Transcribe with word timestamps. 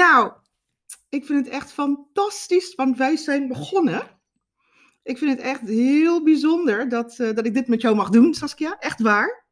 Nou, 0.00 0.32
ik 1.08 1.26
vind 1.26 1.44
het 1.44 1.54
echt 1.54 1.72
fantastisch, 1.72 2.74
want 2.74 2.96
wij 2.96 3.16
zijn 3.16 3.48
begonnen. 3.48 4.20
Ik 5.02 5.18
vind 5.18 5.30
het 5.30 5.40
echt 5.40 5.60
heel 5.60 6.22
bijzonder 6.22 6.88
dat, 6.88 7.18
eh, 7.18 7.34
dat 7.34 7.46
ik 7.46 7.54
dit 7.54 7.68
met 7.68 7.80
jou 7.80 7.94
mag 7.94 8.08
doen, 8.08 8.34
Saskia. 8.34 8.78
Echt 8.78 9.00
waar. 9.00 9.46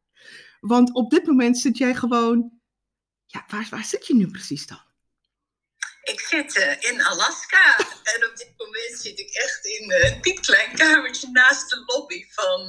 Want 0.61 0.95
op 0.95 1.11
dit 1.11 1.27
moment 1.27 1.59
zit 1.59 1.79
jij 1.79 1.95
gewoon. 1.95 2.61
Ja, 3.27 3.45
waar, 3.49 3.67
waar 3.71 3.85
zit 3.85 4.07
je 4.07 4.15
nu 4.15 4.31
precies 4.31 4.67
dan? 4.67 4.83
Ik 6.03 6.21
zit 6.21 6.57
eh, 6.57 6.91
in 6.91 7.03
Alaska 7.03 7.77
en 8.15 8.27
op 8.29 8.37
dit 8.37 8.53
moment 8.57 9.01
zit 9.01 9.19
ik 9.19 9.31
echt 9.31 9.65
in 9.65 9.91
eh, 9.91 10.13
een 10.13 10.21
piepklein 10.21 10.77
kamertje 10.77 11.31
naast 11.31 11.71
de 11.71 11.83
lobby 11.87 12.27
van 12.31 12.61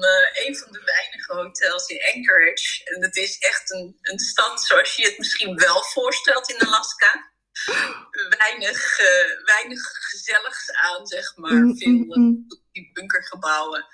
een 0.47 0.55
van 0.55 0.71
de 0.71 0.81
weinige 0.85 1.33
hotels 1.33 1.87
in 1.87 2.15
Anchorage. 2.15 2.83
En 2.83 3.01
het 3.01 3.15
is 3.15 3.37
echt 3.37 3.71
een, 3.71 3.97
een 4.01 4.19
stad 4.19 4.61
zoals 4.61 4.95
je 4.95 5.05
het 5.05 5.17
misschien 5.17 5.55
wel 5.55 5.83
voorstelt 5.83 6.49
in 6.49 6.67
Alaska. 6.67 7.28
Weinig, 8.37 8.97
weinig 9.45 9.81
gezelligs 10.09 10.71
aan, 10.71 11.07
zeg 11.07 11.35
maar. 11.35 11.53
Mm, 11.53 11.77
Veel 11.77 11.89
mm, 11.89 12.07
mm. 12.07 12.45
die 12.71 12.89
bunkergebouwen. 12.93 13.85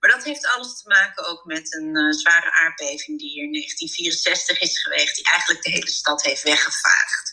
Maar 0.00 0.10
dat 0.10 0.24
heeft 0.24 0.46
alles 0.46 0.82
te 0.82 0.88
maken 0.88 1.26
ook 1.26 1.44
met 1.44 1.74
een 1.74 2.12
zware 2.12 2.52
aardbeving 2.52 3.18
die 3.18 3.30
hier 3.30 3.44
in 3.44 3.52
1964 3.52 4.60
is 4.60 4.82
geweest, 4.82 5.16
die 5.16 5.30
eigenlijk 5.30 5.62
de 5.62 5.70
hele 5.70 5.90
stad 5.90 6.22
heeft 6.22 6.42
weggevaagd. 6.42 7.32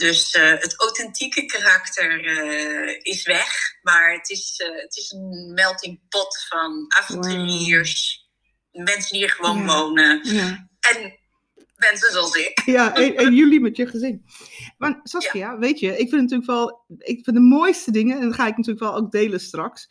Dus 0.00 0.34
uh, 0.34 0.50
het 0.50 0.74
authentieke 0.76 1.44
karakter 1.44 2.24
uh, 2.24 2.98
is 3.02 3.22
weg. 3.22 3.74
Maar 3.82 4.12
het 4.12 4.30
is, 4.30 4.62
uh, 4.64 4.82
het 4.82 4.96
is 4.96 5.10
een 5.10 5.52
melting 5.54 6.00
pot 6.08 6.46
van 6.48 6.84
avonturiers. 6.88 8.28
Wow. 8.70 8.86
Mensen 8.86 9.10
die 9.10 9.20
hier 9.20 9.30
gewoon 9.30 9.58
ja. 9.58 9.64
wonen. 9.64 10.20
Ja. 10.22 10.68
En 10.80 11.18
mensen 11.76 12.12
zoals 12.12 12.34
ik. 12.34 12.62
Ja, 12.64 12.94
en, 12.94 13.16
en, 13.16 13.34
jullie 13.34 13.60
met 13.60 13.76
je 13.76 13.86
gezin. 13.86 14.24
Maar 14.80 15.00
Saskia, 15.02 15.50
ja. 15.52 15.58
weet 15.58 15.78
je, 15.78 15.98
ik 15.98 16.08
vind 16.08 16.22
natuurlijk 16.22 16.50
wel... 16.50 16.84
Ik 16.98 17.24
vind 17.24 17.36
de 17.36 17.42
mooiste 17.42 17.90
dingen, 17.90 18.16
en 18.16 18.22
dat 18.22 18.34
ga 18.34 18.46
ik 18.46 18.56
natuurlijk 18.56 18.84
wel 18.84 18.94
ook 18.94 19.10
delen 19.10 19.40
straks... 19.40 19.90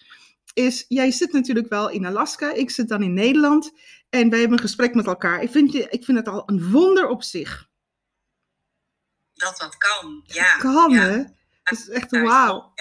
is, 0.54 0.86
jij 0.88 1.12
zit 1.12 1.32
natuurlijk 1.32 1.70
wel 1.70 1.90
in 1.90 2.06
Alaska. 2.06 2.54
Ik 2.54 2.70
zit 2.70 2.88
dan 2.88 3.04
in 3.04 3.14
Nederland. 3.14 3.72
En 4.10 4.30
wij 4.30 4.40
hebben 4.40 4.58
een 4.58 4.64
gesprek 4.64 4.94
met 4.94 5.08
elkaar. 5.08 5.42
Ik 5.42 5.50
vind, 5.50 5.76
ik 5.76 6.04
vind 6.04 6.18
het 6.18 6.28
al 6.28 6.44
een 6.46 6.72
wonder 6.72 7.08
op 7.08 7.24
zich 7.24 7.70
dat 9.40 9.58
dat 9.58 9.78
kan. 9.78 10.24
Ja, 10.26 10.58
kan, 10.58 10.94
hè? 10.94 11.18
Dat 11.64 11.78
is 11.78 11.90
echt 11.90 12.12
wauw. 12.12 12.74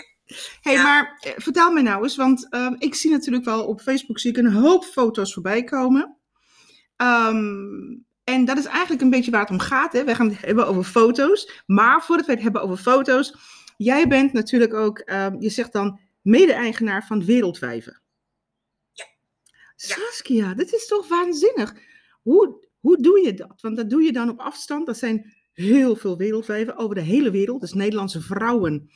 hey, 0.60 0.82
maar 0.82 1.18
eh, 1.20 1.32
vertel 1.36 1.72
me 1.72 1.82
nou 1.82 2.02
eens, 2.02 2.16
want 2.16 2.54
um, 2.54 2.76
ik 2.78 2.94
zie 2.94 3.10
natuurlijk 3.10 3.44
wel 3.44 3.66
op 3.66 3.80
Facebook 3.80 4.18
zie 4.18 4.30
ik 4.30 4.36
een 4.36 4.52
hoop 4.52 4.84
foto's 4.84 5.32
voorbij 5.32 5.64
komen. 5.64 6.16
Um, 6.96 8.06
en 8.28 8.44
dat 8.44 8.58
is 8.58 8.64
eigenlijk 8.64 9.02
een 9.02 9.10
beetje 9.10 9.30
waar 9.30 9.40
het 9.40 9.50
om 9.50 9.58
gaat. 9.58 9.92
Hè? 9.92 10.04
We 10.04 10.14
gaan 10.14 10.28
het 10.28 10.40
hebben 10.40 10.66
over 10.66 10.84
foto's. 10.84 11.62
Maar 11.66 12.02
voordat 12.02 12.26
we 12.26 12.32
het 12.32 12.42
hebben 12.42 12.62
over 12.62 12.76
foto's, 12.76 13.34
jij 13.76 14.08
bent 14.08 14.32
natuurlijk 14.32 14.74
ook, 14.74 15.10
um, 15.10 15.40
je 15.40 15.50
zegt 15.50 15.72
dan, 15.72 16.00
mede-eigenaar 16.22 17.06
van 17.06 17.24
Wereldwijven. 17.24 18.02
Ja. 18.92 19.04
Saskia, 19.76 20.54
dit 20.54 20.72
is 20.72 20.86
toch 20.86 21.08
waanzinnig? 21.08 21.74
Hoe, 22.22 22.68
hoe 22.80 23.02
doe 23.02 23.20
je 23.24 23.34
dat? 23.34 23.60
Want 23.60 23.76
dat 23.76 23.90
doe 23.90 24.02
je 24.02 24.12
dan 24.12 24.30
op 24.30 24.38
afstand. 24.38 24.86
Dat 24.86 24.98
zijn 24.98 25.34
heel 25.52 25.96
veel 25.96 26.16
wereldwijven 26.16 26.76
over 26.76 26.94
de 26.94 27.00
hele 27.00 27.30
wereld. 27.30 27.60
Dus 27.60 27.72
Nederlandse 27.72 28.20
vrouwen 28.20 28.90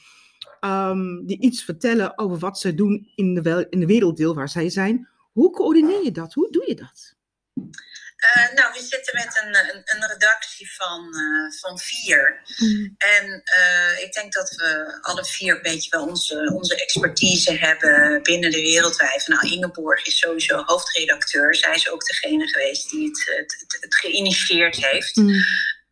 um, 0.61 1.27
die 1.27 1.41
iets 1.41 1.65
vertellen 1.65 2.19
over 2.19 2.39
wat 2.39 2.59
ze 2.59 2.75
doen 2.75 3.11
in 3.15 3.35
de, 3.35 3.67
in 3.71 3.81
de 3.81 3.87
werelddeel 3.87 4.35
waar 4.35 4.49
zij 4.49 4.71
zijn. 4.71 5.09
Hoe 5.33 5.51
coördineer 5.51 6.05
je 6.05 6.13
dat? 6.13 6.35
Hoe 6.35 6.51
doe 6.51 6.65
je 6.67 6.75
dat? 6.75 7.17
Uh, 8.23 8.55
nou, 8.55 8.73
we 8.73 8.83
zitten 8.83 9.15
met 9.15 9.43
een, 9.43 9.55
een, 9.57 9.83
een 9.85 10.09
redactie 10.09 10.75
van, 10.75 11.15
uh, 11.17 11.53
van 11.61 11.79
vier. 11.79 12.43
Mm. 12.57 12.95
En 12.99 13.43
uh, 13.59 14.03
ik 14.03 14.13
denk 14.13 14.33
dat 14.33 14.51
we 14.51 14.99
alle 15.01 15.25
vier 15.25 15.55
een 15.57 15.63
beetje 15.63 15.91
wel 15.91 16.07
onze, 16.07 16.51
onze 16.55 16.75
expertise 16.75 17.53
hebben 17.53 18.23
binnen 18.23 18.51
de 18.51 18.61
wereldwijven. 18.61 19.35
Nou, 19.35 19.53
Ingeborg 19.53 20.07
is 20.07 20.19
sowieso 20.19 20.63
hoofdredacteur. 20.65 21.55
Zij 21.55 21.75
is 21.75 21.89
ook 21.89 22.07
degene 22.07 22.49
geweest 22.49 22.91
die 22.91 23.09
het, 23.09 23.25
het, 23.37 23.57
het, 23.61 23.77
het 23.81 23.95
geïnitieerd 23.95 24.77
heeft. 24.77 25.17
Mm. 25.17 25.35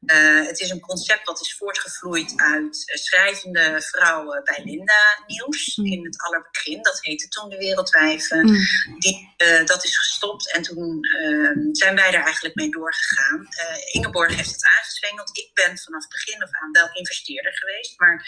Uh, 0.01 0.47
het 0.47 0.61
is 0.61 0.71
een 0.71 0.81
concept 0.81 1.27
wat 1.27 1.41
is 1.41 1.55
voortgevloeid 1.55 2.33
uit 2.37 2.77
uh, 2.87 2.97
schrijvende 2.97 3.83
vrouwen 3.83 4.45
bij 4.45 4.61
Linda 4.65 5.25
Nieuws 5.27 5.77
mm. 5.77 5.87
in 5.87 6.05
het 6.05 6.23
allerbegin. 6.23 6.83
Dat 6.83 6.99
heette 7.01 7.29
toen 7.29 7.49
de 7.49 7.57
Wereldwijven. 7.57 8.47
Mm. 8.47 8.99
Die, 8.99 9.35
uh, 9.47 9.67
dat 9.67 9.85
is 9.85 9.99
gestopt 9.99 10.53
en 10.53 10.63
toen 10.63 11.01
ehm, 11.03 11.59
zijn 11.73 11.95
wij 11.95 12.15
er 12.15 12.23
eigenlijk 12.23 12.55
mee 12.55 12.71
doorgegaan. 12.71 13.49
Ingeborg 13.93 14.35
heeft 14.37 14.51
het 14.51 14.65
aangezwengeld. 14.79 15.39
Ik 15.39 15.51
ben 15.55 15.79
vanaf 15.79 16.09
begin 16.09 16.43
af 16.43 16.51
aan 16.53 16.73
wel 16.73 16.89
investeerder 16.93 17.53
geweest, 17.55 17.99
maar 17.99 18.25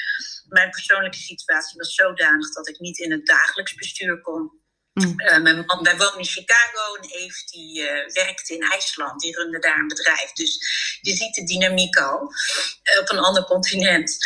mijn 0.48 0.70
persoonlijke 0.70 1.18
situatie 1.18 1.78
was 1.78 1.94
zodanig 1.94 2.52
dat 2.52 2.68
ik 2.68 2.78
niet 2.78 2.98
in 2.98 3.10
het 3.10 3.26
dagelijks 3.26 3.74
bestuur 3.74 4.20
kon. 4.20 4.61
Mm. 4.92 5.20
Uh, 5.20 5.38
mijn 5.38 5.64
man, 5.66 5.82
wij 5.82 5.96
wonen 5.96 6.18
in 6.18 6.24
Chicago 6.24 6.94
en 7.00 7.08
Eve 7.08 7.42
die 7.50 7.80
uh, 7.80 8.12
werkte 8.12 8.54
in 8.54 8.70
IJsland. 8.70 9.20
Die 9.20 9.36
runde 9.36 9.58
daar 9.58 9.78
een 9.78 9.88
bedrijf. 9.88 10.32
Dus 10.32 10.58
je 11.00 11.14
ziet 11.14 11.34
de 11.34 11.44
dynamiek 11.44 11.96
al 11.96 12.20
uh, 12.20 13.00
op 13.00 13.10
een 13.10 13.18
ander 13.18 13.44
continent. 13.44 14.16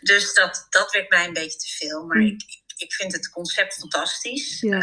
Dus 0.00 0.34
dat, 0.34 0.66
dat 0.70 0.92
werd 0.92 1.10
mij 1.10 1.26
een 1.26 1.32
beetje 1.32 1.58
te 1.58 1.68
veel. 1.68 2.04
Maar 2.04 2.16
mm. 2.16 2.26
ik, 2.26 2.42
ik 2.76 2.92
vind 2.92 3.12
het 3.12 3.30
concept 3.30 3.74
fantastisch. 3.74 4.60
Ja. 4.60 4.78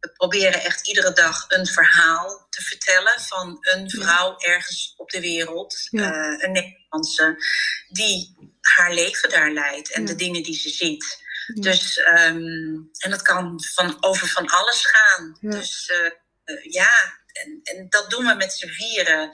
we 0.00 0.10
proberen 0.12 0.62
echt 0.62 0.88
iedere 0.88 1.12
dag 1.12 1.44
een 1.48 1.66
verhaal 1.66 2.46
te 2.50 2.62
vertellen 2.62 3.20
van 3.20 3.58
een 3.60 3.90
vrouw 3.90 4.34
ja. 4.38 4.46
ergens 4.46 4.94
op 4.96 5.10
de 5.10 5.20
wereld. 5.20 5.86
Ja. 5.90 6.42
een 6.42 6.52
Nederlandse 6.52 7.44
die 7.88 8.36
haar 8.60 8.92
leven 8.92 9.30
daar 9.30 9.50
leidt 9.50 9.90
en 9.90 10.04
de 10.04 10.14
dingen 10.14 10.42
die 10.42 10.58
ze 10.58 10.68
ziet. 10.68 11.18
Dus, 11.46 11.98
um, 11.98 12.90
en 12.98 13.10
dat 13.10 13.22
kan 13.22 13.62
van, 13.74 13.96
over 14.00 14.28
van 14.28 14.46
alles 14.46 14.86
gaan. 14.86 15.36
Ja. 15.40 15.50
Dus 15.50 15.88
uh, 15.88 16.10
uh, 16.56 16.72
ja, 16.72 17.18
en, 17.32 17.60
en, 17.62 17.86
dat 17.88 18.10
doen 18.10 18.26
we 18.26 18.34
met 18.34 18.52
z'n 18.52 18.68
vieren. 18.68 19.30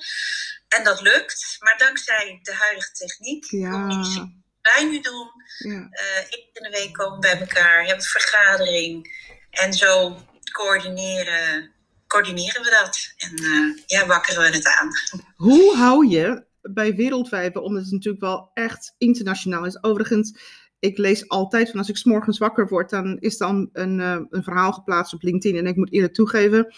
En 0.68 0.84
dat 0.84 1.00
lukt, 1.00 1.56
maar 1.58 1.78
dankzij 1.78 2.38
de 2.42 2.54
huidige 2.54 2.92
techniek, 2.92 3.50
ja. 3.50 3.88
die 3.88 4.44
wij 4.62 4.84
nu 4.84 5.00
doen, 5.00 5.30
ja. 5.58 5.88
uh, 5.90 6.16
één 6.16 6.48
in 6.52 6.62
de 6.62 6.70
week 6.70 6.92
komen 6.92 7.20
bij 7.20 7.40
elkaar, 7.40 7.78
hebben 7.78 7.96
een 7.96 8.02
vergadering 8.02 9.14
en 9.50 9.72
zo 9.72 10.18
coördineren, 10.52 11.72
coördineren 12.06 12.62
we 12.62 12.70
dat. 12.70 13.14
En 13.16 13.82
ja, 13.86 14.06
wakkeren 14.06 14.50
we 14.50 14.56
het 14.56 14.66
aan. 14.66 14.90
Hoe 15.36 15.76
hou 15.76 16.06
je 16.06 16.46
bij 16.72 16.94
Wereldwijven, 16.94 17.62
omdat 17.62 17.82
het 17.82 17.92
natuurlijk 17.92 18.22
wel 18.22 18.50
echt 18.54 18.94
internationaal 18.98 19.64
is. 19.64 19.82
Overigens, 19.82 20.38
ik 20.86 20.98
lees 20.98 21.28
altijd 21.28 21.70
van 21.70 21.78
als 21.78 21.88
ik 21.88 21.96
s 21.96 22.04
morgens 22.04 22.38
wakker 22.38 22.68
word, 22.68 22.90
dan 22.90 23.16
is 23.18 23.36
dan 23.36 23.68
een, 23.72 23.98
uh, 23.98 24.20
een 24.30 24.42
verhaal 24.42 24.72
geplaatst 24.72 25.14
op 25.14 25.22
LinkedIn. 25.22 25.58
En 25.58 25.66
ik 25.66 25.76
moet 25.76 25.92
eerlijk 25.92 26.14
toegeven, 26.14 26.74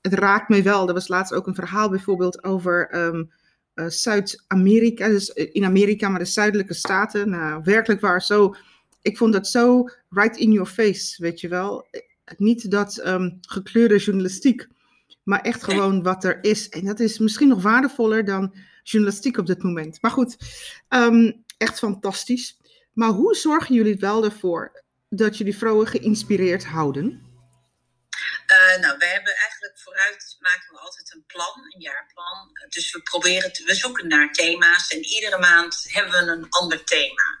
het 0.00 0.14
raakt 0.14 0.48
mij 0.48 0.62
wel. 0.62 0.88
Er 0.88 0.94
was 0.94 1.08
laatst 1.08 1.32
ook 1.32 1.46
een 1.46 1.54
verhaal 1.54 1.90
bijvoorbeeld 1.90 2.44
over 2.44 2.94
um, 3.06 3.30
uh, 3.74 3.86
Zuid-Amerika, 3.86 5.08
dus 5.08 5.28
in 5.28 5.64
Amerika, 5.64 6.08
maar 6.08 6.18
de 6.18 6.24
zuidelijke 6.24 6.74
staten. 6.74 7.30
Nou, 7.30 7.60
werkelijk 7.64 8.00
waar, 8.00 8.22
zo. 8.22 8.54
Ik 9.02 9.16
vond 9.16 9.32
dat 9.32 9.48
zo 9.48 9.88
right 10.10 10.36
in 10.36 10.52
your 10.52 10.68
face, 10.68 11.22
weet 11.22 11.40
je 11.40 11.48
wel. 11.48 11.86
Niet 12.36 12.70
dat 12.70 13.06
um, 13.06 13.38
gekleurde 13.40 13.98
journalistiek, 13.98 14.68
maar 15.22 15.40
echt 15.40 15.64
gewoon 15.64 16.02
wat 16.02 16.24
er 16.24 16.38
is. 16.44 16.68
En 16.68 16.84
dat 16.84 17.00
is 17.00 17.18
misschien 17.18 17.48
nog 17.48 17.62
waardevoller 17.62 18.24
dan 18.24 18.54
journalistiek 18.82 19.38
op 19.38 19.46
dit 19.46 19.62
moment. 19.62 19.98
Maar 20.00 20.10
goed, 20.10 20.36
um, 20.88 21.44
echt 21.56 21.78
fantastisch. 21.78 22.58
Maar 22.92 23.10
hoe 23.10 23.34
zorgen 23.34 23.74
jullie 23.74 23.98
wel 23.98 24.24
ervoor 24.24 24.82
dat 25.08 25.38
jullie 25.38 25.56
vrouwen 25.56 25.86
geïnspireerd 25.86 26.64
houden? 26.64 27.30
Uh, 28.52 28.80
nou, 28.80 28.98
we 28.98 29.06
hebben 29.06 29.34
eigenlijk 29.36 29.78
vooruit 29.78 30.36
maken 30.40 30.72
we 30.72 30.78
altijd 30.78 31.14
een 31.14 31.24
plan, 31.26 31.54
een 31.56 31.80
jaarplan. 31.80 32.50
Dus 32.68 32.92
we 32.92 33.02
proberen, 33.02 33.52
te, 33.52 33.64
we 33.64 33.74
zoeken 33.74 34.08
naar 34.08 34.32
thema's 34.32 34.88
en 34.88 35.04
iedere 35.04 35.38
maand 35.38 35.84
hebben 35.88 36.12
we 36.12 36.32
een 36.32 36.48
ander 36.48 36.84
thema. 36.84 37.38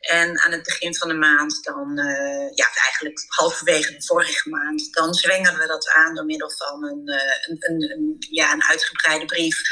En 0.00 0.38
aan 0.40 0.52
het 0.52 0.62
begin 0.62 0.96
van 0.96 1.08
de 1.08 1.14
maand, 1.14 1.64
dan, 1.64 1.98
uh, 1.98 2.50
ja, 2.54 2.66
eigenlijk 2.74 3.24
halverwege 3.26 3.92
de 3.92 4.02
vorige 4.02 4.48
maand, 4.48 4.92
dan 4.92 5.14
zwengelen 5.14 5.60
we 5.60 5.66
dat 5.66 5.88
aan 5.88 6.14
door 6.14 6.24
middel 6.24 6.50
van 6.50 6.84
een, 6.84 7.08
een, 7.46 7.56
een, 7.58 7.90
een, 7.90 8.16
ja, 8.18 8.52
een 8.52 8.64
uitgebreide 8.64 9.24
brief 9.24 9.62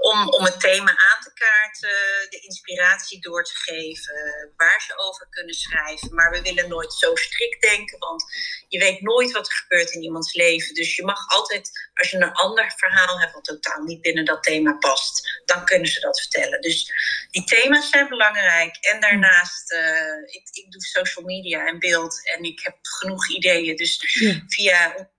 om, 0.00 0.28
om 0.28 0.44
het 0.44 0.60
thema 0.60 0.90
aan 0.90 1.22
te 1.22 1.32
kaarten, 1.32 2.30
de 2.30 2.40
inspiratie 2.40 3.20
door 3.20 3.44
te 3.44 3.54
geven, 3.54 4.52
waar 4.56 4.82
ze 4.86 4.98
over 4.98 5.26
kunnen 5.30 5.54
schrijven. 5.54 6.14
Maar 6.14 6.30
we 6.30 6.42
willen 6.42 6.68
nooit 6.68 6.92
zo 6.92 7.14
strikt 7.14 7.60
denken, 7.60 7.98
want 7.98 8.24
je 8.68 8.78
weet 8.78 9.00
nooit 9.00 9.32
wat 9.32 9.46
er 9.46 9.54
gebeurt 9.54 9.90
in 9.90 10.02
iemands 10.02 10.34
leven. 10.34 10.74
Dus 10.74 10.96
je 10.96 11.04
mag 11.04 11.28
altijd, 11.28 11.70
als 11.94 12.10
je 12.10 12.16
een 12.16 12.32
ander 12.32 12.72
verhaal 12.76 13.20
hebt 13.20 13.32
wat 13.32 13.44
totaal 13.44 13.82
niet 13.82 14.00
binnen 14.00 14.24
dat 14.24 14.42
thema 14.42 14.72
past, 14.72 15.42
dan 15.44 15.64
kunnen 15.64 15.88
ze 15.88 16.00
dat 16.00 16.20
vertellen. 16.20 16.60
Dus 16.60 16.92
die 17.30 17.44
thema's 17.44 17.88
zijn 17.88 18.08
belangrijk. 18.08 18.76
En 18.76 19.00
daarnaast, 19.00 19.72
uh, 19.72 20.22
ik, 20.24 20.48
ik 20.52 20.66
doe 20.70 20.80
social 20.80 21.24
media 21.24 21.66
en 21.66 21.78
beeld 21.78 22.30
en 22.36 22.42
ik 22.42 22.60
heb 22.62 22.76
genoeg 22.82 23.28
ideeën. 23.28 23.76
Dus 23.76 23.98
ja. 24.12 24.44
via 24.46 25.10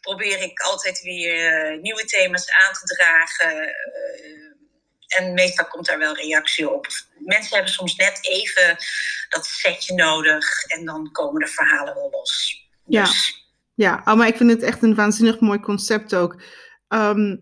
probeer 0.00 0.42
ik 0.42 0.60
altijd 0.60 1.02
weer 1.02 1.72
uh, 1.72 1.82
nieuwe 1.82 2.04
thema's 2.04 2.50
aan 2.50 2.72
te 2.72 2.94
dragen. 2.94 3.58
Uh, 3.62 4.50
en 5.06 5.34
meestal 5.34 5.66
komt 5.66 5.86
daar 5.86 5.98
wel 5.98 6.14
reactie 6.14 6.70
op. 6.70 6.86
Mensen 7.18 7.54
hebben 7.54 7.72
soms 7.72 7.96
net 7.96 8.18
even 8.22 8.76
dat 9.28 9.46
setje 9.46 9.94
nodig 9.94 10.64
en 10.64 10.84
dan 10.84 11.12
komen 11.12 11.40
de 11.40 11.46
verhalen 11.46 11.94
wel 11.94 12.10
los. 12.10 12.64
Ja, 12.86 13.04
dus... 13.04 13.46
ja. 13.74 14.02
Oh, 14.04 14.14
maar 14.14 14.26
ik 14.26 14.36
vind 14.36 14.50
het 14.50 14.62
echt 14.62 14.82
een 14.82 14.94
waanzinnig 14.94 15.40
mooi 15.40 15.60
concept 15.60 16.14
ook. 16.14 16.42
Ehm, 16.88 17.36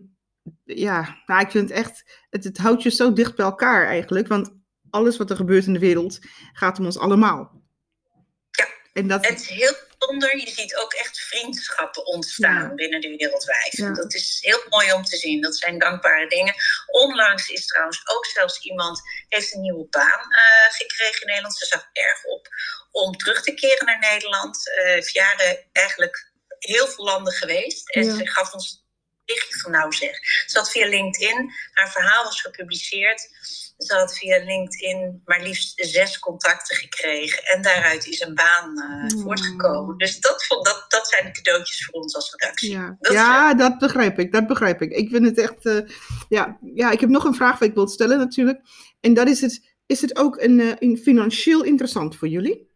ja, 0.63 1.21
nou, 1.25 1.41
ik 1.41 1.51
vind 1.51 1.69
het 1.69 1.77
echt, 1.77 2.03
het, 2.29 2.43
het 2.43 2.57
houdt 2.57 2.83
je 2.83 2.89
zo 2.89 3.13
dicht 3.13 3.35
bij 3.35 3.45
elkaar 3.45 3.87
eigenlijk, 3.87 4.27
want 4.27 4.51
alles 4.89 5.17
wat 5.17 5.29
er 5.29 5.35
gebeurt 5.35 5.65
in 5.65 5.73
de 5.73 5.79
wereld 5.79 6.19
gaat 6.53 6.79
om 6.79 6.85
ons 6.85 6.99
allemaal. 6.99 7.61
Ja, 8.51 8.67
en 8.93 9.07
dat... 9.07 9.27
het 9.27 9.39
is 9.39 9.49
heel 9.49 9.73
bijzonder. 9.99 10.37
Je 10.37 10.49
ziet 10.49 10.75
ook 10.75 10.93
echt 10.93 11.19
vriendschappen 11.19 12.05
ontstaan 12.05 12.75
binnen 12.75 13.01
de 13.01 13.15
wereldwijs. 13.17 13.77
Ja. 13.77 13.93
Dat 13.93 14.13
is 14.13 14.37
heel 14.41 14.63
mooi 14.69 14.93
om 14.93 15.03
te 15.03 15.17
zien. 15.17 15.41
Dat 15.41 15.57
zijn 15.57 15.79
dankbare 15.79 16.27
dingen. 16.27 16.55
Onlangs 16.87 17.49
is 17.49 17.65
trouwens 17.65 18.01
ook 18.05 18.25
zelfs 18.25 18.59
iemand 18.59 19.01
heeft 19.27 19.53
een 19.53 19.61
nieuwe 19.61 19.87
baan 19.89 20.25
uh, 20.29 20.73
gekregen 20.73 21.21
in 21.21 21.27
Nederland. 21.27 21.57
Ze 21.57 21.65
zag 21.65 21.89
erg 21.93 22.23
op 22.23 22.47
om 22.91 23.17
terug 23.17 23.41
te 23.41 23.53
keren 23.53 23.85
naar 23.85 23.99
Nederland. 23.99 24.67
Uh, 24.67 24.83
heeft 24.83 25.13
jaren 25.13 25.65
eigenlijk 25.71 26.31
heel 26.59 26.87
veel 26.87 27.05
landen 27.05 27.33
geweest. 27.33 27.89
En 27.89 28.03
ze 28.03 28.27
gaf 28.27 28.53
ons 28.53 28.87
berichtje 29.29 29.59
van 29.59 29.71
nou 29.71 29.93
zeg. 29.93 30.17
Ze 30.45 30.57
had 30.57 30.71
via 30.71 30.87
LinkedIn, 30.87 31.51
haar 31.71 31.91
verhaal 31.91 32.23
was 32.23 32.41
gepubliceerd. 32.41 33.29
Ze 33.77 33.93
had 33.93 34.17
via 34.17 34.43
LinkedIn 34.43 35.21
maar 35.25 35.41
liefst 35.41 35.73
zes 35.75 36.19
contacten 36.19 36.75
gekregen. 36.75 37.43
En 37.43 37.61
daaruit 37.61 38.07
is 38.07 38.19
een 38.19 38.35
baan 38.35 38.77
uh, 38.77 39.21
voortgekomen. 39.23 39.97
Dus 39.97 40.19
dat, 40.19 40.45
dat, 40.47 40.85
dat 40.87 41.07
zijn 41.07 41.25
de 41.25 41.31
cadeautjes 41.31 41.85
voor 41.85 42.01
ons 42.01 42.15
als 42.15 42.31
redactie. 42.31 42.71
Ja, 42.71 42.97
dat, 42.99 43.13
ja 43.13 43.53
dat 43.53 43.77
begrijp 43.77 44.19
ik. 44.19 44.31
Dat 44.31 44.47
begrijp 44.47 44.81
ik. 44.81 44.91
Ik 44.91 45.09
vind 45.09 45.25
het 45.25 45.37
echt... 45.37 45.65
Uh, 45.65 45.89
ja, 46.29 46.57
ja, 46.73 46.91
ik 46.91 46.99
heb 46.99 47.09
nog 47.09 47.23
een 47.23 47.35
vraag 47.35 47.59
wat 47.59 47.67
ik 47.67 47.73
wil 47.73 47.87
stellen 47.87 48.17
natuurlijk. 48.17 48.61
En 48.99 49.13
dat 49.13 49.27
is 49.27 49.41
het... 49.41 49.67
Is 49.85 50.01
het 50.01 50.17
ook 50.17 50.41
een, 50.41 50.75
een 50.79 50.97
financieel 50.97 51.63
interessant 51.63 52.15
voor 52.15 52.27
jullie? 52.27 52.69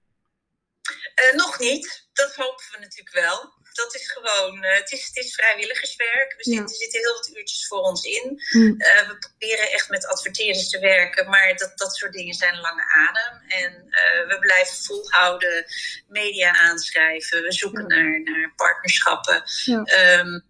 nog 1.35 1.59
niet. 1.59 2.07
Dat 2.13 2.35
hopen 2.35 2.65
we 2.71 2.77
natuurlijk 2.79 3.15
wel 3.15 3.52
dat 3.73 3.95
is 3.95 4.11
gewoon, 4.11 4.63
uh, 4.63 4.73
het, 4.73 4.91
is, 4.91 5.05
het 5.05 5.25
is 5.25 5.33
vrijwilligerswerk. 5.33 6.33
We 6.37 6.43
zitten, 6.43 6.63
Er 6.63 6.75
zitten 6.75 6.99
heel 6.99 7.13
wat 7.13 7.29
uurtjes 7.35 7.67
voor 7.67 7.79
ons 7.79 8.03
in. 8.03 8.41
Mm. 8.49 8.75
Uh, 8.77 9.07
we 9.07 9.17
proberen 9.17 9.71
echt 9.71 9.89
met 9.89 10.07
adverteerders 10.07 10.69
te 10.69 10.79
werken, 10.79 11.29
maar 11.29 11.55
dat, 11.55 11.71
dat 11.75 11.95
soort 11.95 12.13
dingen 12.13 12.33
zijn 12.33 12.59
lange 12.59 12.83
adem. 13.07 13.41
En 13.47 13.85
uh, 13.89 14.27
we 14.27 14.37
blijven 14.39 14.75
volhouden, 14.75 15.65
media 16.07 16.57
aanschrijven. 16.57 17.41
We 17.41 17.51
zoeken 17.51 17.87
naar, 17.87 18.21
naar 18.23 18.53
partnerschappen. 18.55 19.43
Ja. 19.65 20.19
Um, 20.19 20.43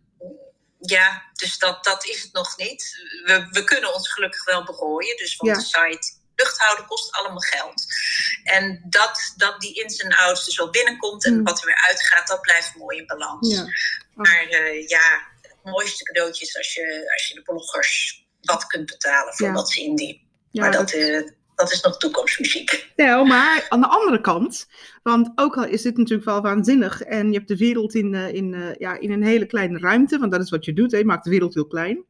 ja, 0.79 1.23
dus 1.33 1.57
dat, 1.57 1.83
dat 1.83 2.05
is 2.05 2.21
het 2.21 2.33
nog 2.33 2.57
niet. 2.57 3.07
We, 3.23 3.47
we 3.49 3.63
kunnen 3.63 3.93
ons 3.93 4.11
gelukkig 4.11 4.45
wel 4.45 4.63
begooien. 4.63 5.17
Dus 5.17 5.35
van 5.35 5.53
de 5.53 5.61
site 5.61 6.21
lucht 6.35 6.57
houden 6.57 6.85
kost 6.85 7.11
allemaal 7.11 7.39
geld. 7.39 7.85
En 8.43 8.85
dat, 8.89 9.33
dat 9.37 9.61
die 9.61 9.83
ins 9.83 9.97
en 9.97 10.15
outs 10.15 10.45
dus 10.45 10.57
wel 10.57 10.69
binnenkomt 10.69 11.25
en 11.25 11.37
mm. 11.37 11.43
wat 11.43 11.59
er 11.59 11.65
weer 11.65 11.85
uitgaat, 11.87 12.27
dat 12.27 12.41
blijft 12.41 12.75
mooi 12.75 12.97
in 12.97 13.05
balans. 13.05 13.53
Ja. 13.55 13.65
Maar 14.13 14.47
uh, 14.49 14.87
ja, 14.87 15.27
het 15.41 15.57
mooiste 15.63 16.03
cadeautje 16.03 16.45
is 16.45 16.57
als 16.57 16.73
je, 16.73 17.09
als 17.13 17.27
je 17.27 17.35
de 17.35 17.41
bloggers 17.41 18.25
wat 18.41 18.67
kunt 18.67 18.85
betalen 18.85 19.33
voor 19.33 19.51
wat 19.51 19.71
ze 19.71 19.81
indien. 19.81 20.21
maar 20.51 20.71
dat, 20.71 20.89
dat... 20.89 20.99
Uh, 20.99 21.29
dat 21.55 21.71
is 21.71 21.81
nog 21.81 21.97
toekomstmuziek. 21.97 22.91
Ja, 22.95 23.23
maar 23.23 23.65
aan 23.69 23.81
de 23.81 23.87
andere 23.87 24.21
kant, 24.21 24.67
want 25.03 25.31
ook 25.35 25.57
al 25.57 25.65
is 25.65 25.81
dit 25.81 25.97
natuurlijk 25.97 26.29
wel 26.29 26.41
waanzinnig 26.41 27.01
en 27.01 27.27
je 27.27 27.37
hebt 27.37 27.47
de 27.47 27.57
wereld 27.57 27.95
in, 27.95 28.13
uh, 28.13 28.33
in, 28.33 28.75
ja, 28.77 28.99
in 28.99 29.11
een 29.11 29.23
hele 29.23 29.45
kleine 29.45 29.79
ruimte, 29.79 30.17
want 30.19 30.31
dat 30.31 30.41
is 30.41 30.49
wat 30.49 30.65
je 30.65 30.73
doet, 30.73 30.91
hè, 30.91 30.97
je 30.97 31.05
maakt 31.05 31.23
de 31.23 31.29
wereld 31.29 31.53
heel 31.53 31.67
klein. 31.67 32.05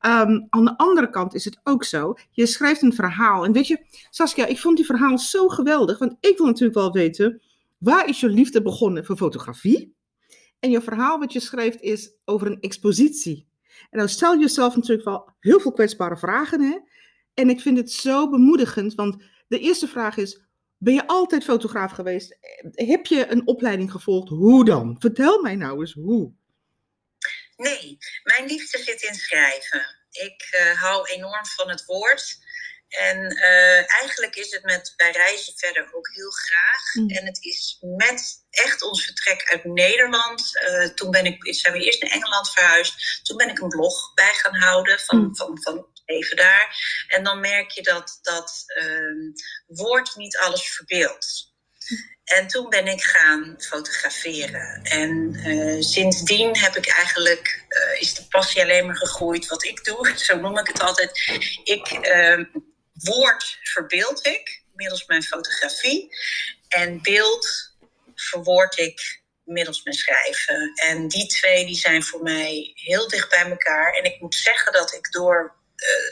Um, 0.00 0.46
aan 0.50 0.64
de 0.64 0.78
andere 0.78 1.10
kant 1.10 1.34
is 1.34 1.44
het 1.44 1.60
ook 1.64 1.84
zo. 1.84 2.14
Je 2.30 2.46
schrijft 2.46 2.82
een 2.82 2.92
verhaal. 2.92 3.44
En 3.44 3.52
weet 3.52 3.66
je, 3.66 3.86
Saskia, 4.10 4.46
ik 4.46 4.58
vond 4.58 4.76
die 4.76 4.86
verhaal 4.86 5.18
zo 5.18 5.48
geweldig. 5.48 5.98
Want 5.98 6.16
ik 6.20 6.36
wil 6.36 6.46
natuurlijk 6.46 6.78
wel 6.78 6.92
weten, 6.92 7.42
waar 7.78 8.08
is 8.08 8.20
je 8.20 8.28
liefde 8.28 8.62
begonnen 8.62 9.04
voor 9.04 9.16
fotografie? 9.16 9.94
En 10.58 10.70
je 10.70 10.80
verhaal 10.80 11.18
wat 11.18 11.32
je 11.32 11.40
schrijft 11.40 11.80
is 11.80 12.10
over 12.24 12.46
een 12.46 12.60
expositie. 12.60 13.46
En 13.90 13.98
dan 13.98 14.08
stel 14.08 14.32
je 14.32 14.40
jezelf 14.40 14.76
natuurlijk 14.76 15.08
wel 15.08 15.28
heel 15.40 15.60
veel 15.60 15.72
kwetsbare 15.72 16.16
vragen. 16.16 16.60
Hè? 16.60 16.78
En 17.34 17.50
ik 17.50 17.60
vind 17.60 17.76
het 17.76 17.90
zo 17.90 18.30
bemoedigend, 18.30 18.94
want 18.94 19.22
de 19.48 19.58
eerste 19.58 19.88
vraag 19.88 20.16
is, 20.16 20.44
ben 20.78 20.94
je 20.94 21.06
altijd 21.06 21.44
fotograaf 21.44 21.90
geweest? 21.90 22.38
Heb 22.72 23.06
je 23.06 23.30
een 23.30 23.46
opleiding 23.46 23.90
gevolgd? 23.90 24.28
Hoe 24.28 24.64
dan? 24.64 24.96
Vertel 24.98 25.42
mij 25.42 25.56
nou 25.56 25.80
eens 25.80 25.92
hoe. 25.92 26.32
Nee, 27.56 27.98
mijn 28.22 28.46
liefde 28.46 28.82
zit 28.82 29.02
in 29.02 29.14
schrijven. 29.14 29.96
Ik 30.10 30.48
uh, 30.60 30.80
hou 30.80 31.08
enorm 31.08 31.46
van 31.46 31.68
het 31.68 31.84
woord. 31.84 32.38
En 32.88 33.32
uh, 33.32 34.00
eigenlijk 34.00 34.36
is 34.36 34.50
het 34.50 34.64
met 34.64 34.92
bij 34.96 35.10
reizen 35.10 35.52
verder 35.56 35.94
ook 35.94 36.08
heel 36.12 36.30
graag. 36.30 36.94
Mm. 36.94 37.10
En 37.10 37.26
het 37.26 37.44
is 37.44 37.78
met 37.80 38.46
echt 38.50 38.82
ons 38.82 39.04
vertrek 39.04 39.50
uit 39.50 39.64
Nederland. 39.64 40.50
Uh, 40.68 40.88
toen 40.88 41.10
ben 41.10 41.24
ik, 41.24 41.54
zijn 41.54 41.72
we 41.72 41.84
eerst 41.84 42.02
naar 42.02 42.10
Engeland 42.10 42.50
verhuisd. 42.50 43.24
Toen 43.24 43.36
ben 43.36 43.48
ik 43.48 43.58
een 43.58 43.68
blog 43.68 44.14
bij 44.14 44.32
gaan 44.34 44.54
houden 44.54 45.00
van, 45.00 45.18
mm. 45.18 45.36
van, 45.36 45.62
van 45.62 45.86
even 46.04 46.36
daar. 46.36 46.76
En 47.08 47.24
dan 47.24 47.40
merk 47.40 47.70
je 47.70 47.82
dat 47.82 48.18
dat 48.22 48.64
uh, 48.82 49.34
woord 49.66 50.16
niet 50.16 50.36
alles 50.36 50.68
verbeeldt. 50.68 51.54
En 52.24 52.46
toen 52.46 52.68
ben 52.68 52.86
ik 52.86 53.02
gaan 53.02 53.54
fotograferen. 53.58 54.82
En 54.82 55.32
uh, 55.34 55.82
sindsdien 55.82 56.56
heb 56.56 56.76
ik 56.76 56.86
eigenlijk, 56.86 57.64
uh, 57.68 58.00
is 58.00 58.14
de 58.14 58.26
passie 58.28 58.62
alleen 58.62 58.86
maar 58.86 58.96
gegroeid 58.96 59.46
wat 59.46 59.64
ik 59.64 59.84
doe. 59.84 60.12
Zo 60.26 60.36
noem 60.36 60.58
ik 60.58 60.66
het 60.66 60.80
altijd. 60.80 61.10
Ik, 61.64 61.92
uh, 61.92 62.44
woord 62.92 63.58
verbeeld 63.62 64.26
ik 64.26 64.62
middels 64.74 65.06
mijn 65.06 65.22
fotografie. 65.22 66.08
En 66.68 67.02
beeld 67.02 67.74
verwoord 68.14 68.78
ik 68.78 69.20
middels 69.44 69.82
mijn 69.82 69.96
schrijven. 69.96 70.72
En 70.74 71.08
die 71.08 71.26
twee 71.26 71.66
die 71.66 71.76
zijn 71.76 72.02
voor 72.02 72.22
mij 72.22 72.72
heel 72.74 73.08
dicht 73.08 73.30
bij 73.30 73.50
elkaar. 73.50 73.92
En 73.92 74.04
ik 74.04 74.20
moet 74.20 74.34
zeggen 74.34 74.72
dat 74.72 74.94
ik 74.94 75.12
door 75.12 75.54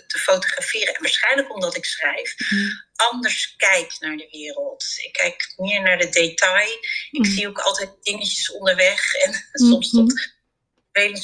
te 0.06 0.18
fotograferen. 0.18 0.94
En 0.94 1.02
waarschijnlijk 1.02 1.54
omdat 1.54 1.76
ik 1.76 1.84
schrijf, 1.84 2.34
mm. 2.50 2.84
anders 2.96 3.54
kijk 3.56 3.96
naar 3.98 4.16
de 4.16 4.28
wereld. 4.30 4.84
Ik 5.02 5.12
kijk 5.12 5.54
meer 5.56 5.82
naar 5.82 5.98
de 5.98 6.08
detail. 6.08 6.78
Ik 7.10 7.18
mm. 7.18 7.24
zie 7.24 7.48
ook 7.48 7.58
altijd 7.58 7.90
dingetjes 8.02 8.52
onderweg. 8.52 9.14
En 9.24 9.30
mm-hmm. 9.30 9.72
soms 9.72 9.90
tot 9.90 10.32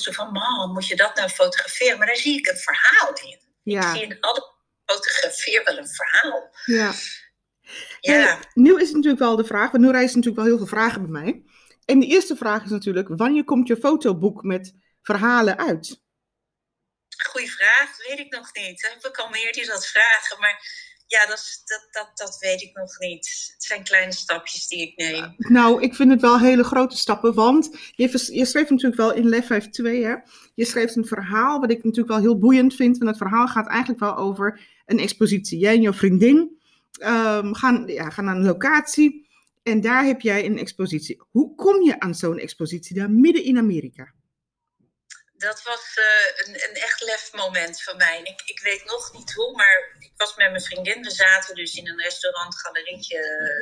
toe 0.03 0.15
van, 0.15 0.33
man, 0.33 0.73
moet 0.73 0.87
je 0.87 0.97
dat 0.97 1.17
nou 1.17 1.29
fotograferen? 1.29 1.99
Maar 1.99 2.07
daar 2.07 2.17
zie 2.17 2.39
ik 2.39 2.47
een 2.47 2.57
verhaal 2.57 3.13
in. 3.15 3.39
Ja. 3.63 3.93
Ik 3.93 3.97
zie 3.97 4.07
in 4.07 4.21
alle 4.21 4.53
fotografeer 4.85 5.65
wel 5.65 5.79
een 5.79 5.89
verhaal. 5.89 6.51
Ja. 6.65 6.93
Ja. 8.01 8.39
nu 8.55 8.75
is 8.75 8.87
het 8.87 8.95
natuurlijk 8.95 9.23
wel 9.23 9.37
de 9.37 9.45
vraag, 9.45 9.71
want 9.71 9.85
nu 9.85 9.91
reizen 9.91 10.17
natuurlijk 10.17 10.37
wel 10.37 10.45
heel 10.45 10.57
veel 10.57 10.79
vragen 10.79 11.03
bij 11.03 11.23
mij. 11.23 11.43
En 11.85 12.01
de 12.01 12.07
eerste 12.07 12.37
vraag 12.37 12.65
is 12.65 12.71
natuurlijk, 12.71 13.09
wanneer 13.09 13.45
komt 13.45 13.69
je 13.69 13.77
fotoboek 13.77 14.43
met 14.43 14.75
verhalen 15.03 15.59
uit? 15.59 16.01
Goeie 17.31 17.51
vraag, 17.51 17.97
weet 18.09 18.19
ik 18.19 18.33
nog 18.33 18.55
niet. 18.55 18.89
Heb 18.93 19.13
ik 19.13 19.19
al 19.19 19.29
meer 19.29 19.67
dat 19.67 19.87
vragen, 19.87 20.41
maar 20.41 20.89
ja, 21.07 21.27
dat, 21.27 21.63
dat, 21.65 21.89
dat, 21.91 22.11
dat 22.15 22.39
weet 22.39 22.63
ik 22.63 22.77
nog 22.77 22.99
niet. 22.99 23.53
Het 23.53 23.65
zijn 23.65 23.83
kleine 23.83 24.13
stapjes 24.13 24.69
die 24.69 24.81
ik 24.81 24.97
neem. 24.97 25.35
Nou, 25.37 25.83
ik 25.83 25.95
vind 25.95 26.11
het 26.11 26.21
wel 26.21 26.39
hele 26.39 26.65
grote 26.65 26.97
stappen, 26.97 27.35
want 27.35 27.71
je, 27.91 28.29
je 28.33 28.45
schreef 28.45 28.71
natuurlijk 28.71 29.01
wel 29.01 29.13
in 29.13 29.29
Lef 29.29 29.45
52, 29.47 30.03
hè? 30.03 30.15
Je 30.55 30.65
schreef 30.65 30.97
een 30.97 31.07
verhaal, 31.07 31.61
wat 31.61 31.71
ik 31.71 31.85
natuurlijk 31.85 32.09
wel 32.09 32.21
heel 32.21 32.39
boeiend 32.39 32.75
vind, 32.75 32.99
want 32.99 33.11
het 33.11 33.19
verhaal 33.19 33.47
gaat 33.47 33.69
eigenlijk 33.69 34.01
wel 34.01 34.17
over 34.17 34.61
een 34.87 34.99
expositie. 34.99 35.59
Jij 35.59 35.75
en 35.75 35.81
jouw 35.81 35.93
vriendin 35.93 36.61
um, 37.03 37.55
gaan, 37.55 37.87
ja, 37.87 38.11
gaan 38.11 38.25
naar 38.25 38.37
een 38.37 38.45
locatie 38.45 39.29
en 39.63 39.81
daar 39.81 40.05
heb 40.05 40.21
jij 40.21 40.47
een 40.47 40.59
expositie. 40.59 41.23
Hoe 41.31 41.55
kom 41.55 41.83
je 41.83 42.01
aan 42.01 42.15
zo'n 42.15 42.39
expositie 42.39 42.97
daar 42.97 43.11
midden 43.11 43.45
in 43.45 43.59
Amerika? 43.59 44.13
Dat 45.41 45.63
was 45.63 45.85
uh, 45.99 46.47
een, 46.47 46.55
een 46.69 46.77
echt 46.77 47.03
lefmoment 47.03 47.83
van 47.83 47.97
mij. 47.97 48.21
ik, 48.23 48.43
ik 48.45 48.61
weet 48.61 48.85
nog 48.85 49.13
niet 49.13 49.33
hoe, 49.33 49.57
maar 49.57 49.97
ik 49.99 50.13
was 50.17 50.37
met 50.37 50.51
mijn 50.51 50.63
vriendin. 50.63 51.03
We 51.03 51.11
zaten 51.11 51.55
dus 51.55 51.75
in 51.75 51.89
een 51.89 52.01
restaurant, 52.01 52.59
galerietje 52.59 53.21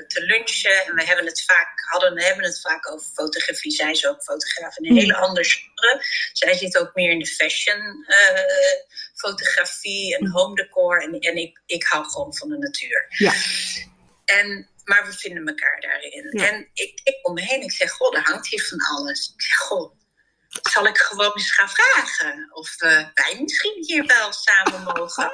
te 0.09 0.23
lunchen. 0.23 0.85
En 0.85 0.95
we 0.95 1.05
hebben 1.05 1.27
het 1.27 1.43
vaak, 1.45 1.81
hadden, 1.91 2.23
hebben 2.23 2.45
het 2.45 2.61
vaak 2.61 2.91
over 2.91 3.07
fotografie. 3.15 3.71
Zij 3.73 3.91
is 3.91 4.07
ook 4.07 4.23
fotograaf 4.23 4.79
in 4.79 4.91
een 4.91 4.97
hele 4.97 5.17
mm. 5.17 5.23
andere 5.23 5.45
genre. 5.45 6.05
Zij 6.33 6.55
zit 6.57 6.79
ook 6.79 6.95
meer 6.95 7.11
in 7.11 7.19
de 7.19 7.27
fashion 7.27 8.07
uh, 8.09 8.41
fotografie 9.15 10.17
en 10.17 10.29
home 10.29 10.55
decor. 10.55 11.03
En, 11.03 11.19
en 11.19 11.37
ik, 11.37 11.61
ik 11.67 11.85
hou 11.85 12.11
gewoon 12.11 12.35
van 12.35 12.49
de 12.49 12.59
natuur. 12.59 13.07
Ja. 13.09 13.33
En 14.25 14.69
maar 14.85 15.07
we 15.07 15.13
vinden 15.13 15.47
elkaar 15.47 15.81
daarin. 15.81 16.31
En 16.31 16.71
ik 16.73 17.19
om 17.23 17.35
me 17.35 17.43
heen. 17.43 17.63
Ik 17.63 17.73
zeg, 17.73 17.91
goh, 17.91 18.13
daar 18.13 18.25
hangt 18.25 18.49
hier 18.49 18.67
van 18.69 18.79
alles. 18.79 19.33
Ik 19.35 19.43
zeg, 19.43 19.57
goh, 19.57 19.99
zal 20.49 20.87
ik 20.87 20.99
gewoon 20.99 21.33
eens 21.35 21.53
gaan 21.53 21.69
vragen 21.69 22.49
of 22.53 22.83
uh, 22.83 23.09
wij 23.15 23.41
misschien 23.41 23.85
hier 23.85 24.07
wel 24.07 24.33
samen 24.33 24.83
mogen. 24.83 25.31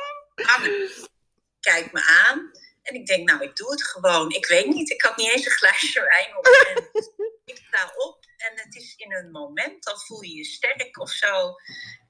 Kijk 1.61 1.93
me 1.93 2.05
aan. 2.05 2.51
En 2.83 2.95
ik 2.95 3.07
denk, 3.07 3.29
nou, 3.29 3.43
ik 3.43 3.57
doe 3.57 3.71
het 3.71 3.85
gewoon. 3.85 4.31
Ik 4.31 4.47
weet 4.47 4.67
niet, 4.67 4.91
ik 4.91 5.03
had 5.03 5.17
niet 5.17 5.31
eens 5.31 5.45
een 5.45 5.53
glaasje 5.53 6.01
wijn 6.01 6.37
op. 6.37 6.47
En 6.47 6.91
ik 7.55 7.63
sta 7.67 7.93
op 7.97 8.25
en 8.37 8.53
het 8.55 8.75
is 8.75 8.95
in 8.97 9.13
een 9.13 9.31
moment, 9.31 9.85
dan 9.85 9.99
voel 9.99 10.23
je 10.23 10.35
je 10.35 10.45
sterk 10.45 10.99
of 10.99 11.11
zo. 11.11 11.55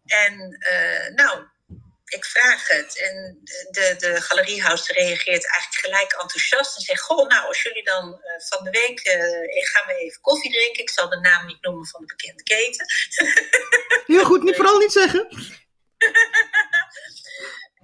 En 0.04 0.58
uh, 0.72 1.14
nou, 1.14 1.46
ik 2.14 2.24
vraag 2.24 2.68
het. 2.68 2.98
En 2.98 3.40
de, 3.70 3.94
de 3.98 4.20
galeriehouse 4.20 4.92
reageert 4.92 5.50
eigenlijk 5.50 5.80
gelijk 5.84 6.12
enthousiast 6.12 6.76
en 6.76 6.82
zegt: 6.82 7.00
Goh, 7.00 7.28
nou, 7.28 7.46
als 7.46 7.62
jullie 7.62 7.84
dan 7.84 8.20
van 8.48 8.64
de 8.64 8.70
week 8.70 9.00
gaan 9.72 9.86
we 9.86 9.94
even 9.94 10.20
koffie 10.20 10.52
drinken. 10.52 10.82
Ik 10.82 10.90
zal 10.90 11.08
de 11.08 11.20
naam 11.20 11.46
niet 11.46 11.62
noemen 11.62 11.86
van 11.86 12.00
de 12.00 12.06
bekende 12.06 12.42
keten. 12.42 12.86
Heel 14.14 14.24
goed, 14.24 14.42
niet, 14.42 14.56
vooral 14.56 14.78
niet 14.78 14.92
zeggen. 14.92 15.28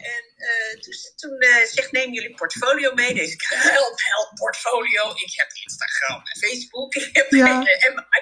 En 0.01 0.25
uh, 0.37 0.83
dus, 0.83 1.13
toen 1.17 1.43
uh, 1.43 1.65
zegt, 1.65 1.93
neem 1.93 2.13
jullie 2.13 2.35
portfolio 2.35 2.95
mee. 2.95 3.15
Dus 3.15 3.33
ik, 3.39 3.45
help, 3.49 4.01
help, 4.03 4.31
portfolio. 4.35 5.11
Ik 5.15 5.33
heb 5.37 5.51
Instagram 5.65 6.23
en 6.25 6.49
Facebook. 6.49 6.95
Ik 6.95 7.17
heb 7.17 7.31
ja. 7.31 7.47
en 7.47 7.95
mijn. 7.95 8.20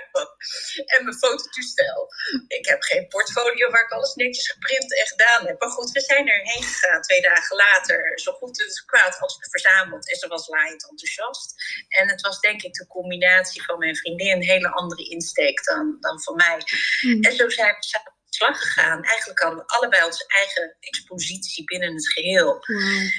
En 0.86 1.04
mijn 1.04 1.16
fototoestel. 1.16 2.08
Ik 2.46 2.66
heb 2.66 2.82
geen 2.82 3.08
portfolio 3.08 3.70
waar 3.70 3.84
ik 3.84 3.92
alles 3.92 4.14
netjes 4.14 4.50
geprint 4.50 4.98
en 4.98 5.06
gedaan 5.06 5.46
heb. 5.46 5.60
Maar 5.60 5.70
goed, 5.70 5.90
we 5.90 6.00
zijn 6.00 6.28
erheen 6.28 6.62
gegaan. 6.62 7.02
Twee 7.02 7.20
dagen 7.20 7.56
later, 7.56 8.18
zo 8.18 8.32
goed 8.32 8.64
als 8.64 8.84
kwaad 8.84 9.18
als 9.20 9.36
verzameld. 9.40 10.10
En 10.10 10.16
ze 10.16 10.28
was 10.28 10.48
laaiend 10.48 10.88
enthousiast. 10.90 11.54
En 11.88 12.08
het 12.08 12.20
was 12.20 12.40
denk 12.40 12.62
ik 12.62 12.72
de 12.72 12.86
combinatie 12.86 13.64
van 13.64 13.78
mijn 13.78 13.96
vriendin. 13.96 14.36
Een 14.36 14.42
hele 14.42 14.70
andere 14.70 15.08
insteek 15.08 15.64
dan, 15.64 15.96
dan 16.00 16.22
van 16.22 16.36
mij. 16.36 16.62
Mm. 17.00 17.22
En 17.22 17.32
zo 17.32 17.48
zijn 17.48 17.74
we 17.74 18.16
slag 18.38 18.60
gegaan. 18.60 19.02
Eigenlijk 19.02 19.40
hadden 19.40 19.58
we 19.58 19.66
allebei 19.66 20.04
onze 20.04 20.24
eigen 20.26 20.76
expositie 20.80 21.64
binnen 21.64 21.94
het 21.94 22.12
geheel. 22.12 22.64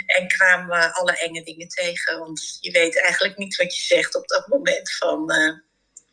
En 0.06 0.28
kwamen 0.28 0.68
we 0.68 0.94
alle 0.94 1.18
enge 1.18 1.44
dingen 1.44 1.68
tegen. 1.68 2.20
Want 2.20 2.58
je 2.60 2.72
weet 2.72 3.02
eigenlijk 3.02 3.38
niet 3.38 3.56
wat 3.56 3.76
je 3.76 3.82
zegt 3.82 4.16
op 4.16 4.28
dat 4.28 4.48
moment 4.48 4.96
van... 4.96 5.32
Uh, 5.32 5.68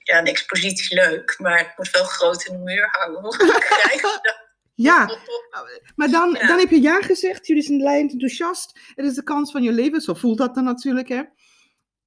ja, 0.06 0.18
een 0.18 0.26
expositie 0.26 0.96
leuk, 0.96 1.34
maar 1.38 1.58
het 1.58 1.72
moet 1.76 1.90
wel 1.90 2.04
groot 2.04 2.44
in 2.46 2.52
de 2.56 2.62
muur 2.62 2.88
hangen. 2.90 3.20
Hoe 3.20 3.36
krijg 3.68 3.92
je 3.92 4.18
dat? 4.22 4.44
Ja, 4.74 5.18
maar 5.94 6.10
dan, 6.10 6.32
dan 6.32 6.58
heb 6.58 6.70
je 6.70 6.80
ja 6.80 7.00
gezegd. 7.00 7.46
Jullie 7.46 7.62
zijn 7.62 7.82
leidend 7.82 8.12
enthousiast. 8.12 8.78
Het 8.94 9.06
is 9.06 9.14
de 9.14 9.22
kans 9.22 9.50
van 9.50 9.62
je 9.62 9.72
leven. 9.72 10.00
Zo 10.00 10.14
voelt 10.14 10.38
dat 10.38 10.54
dan 10.54 10.64
natuurlijk. 10.64 11.08
Hè? 11.08 11.22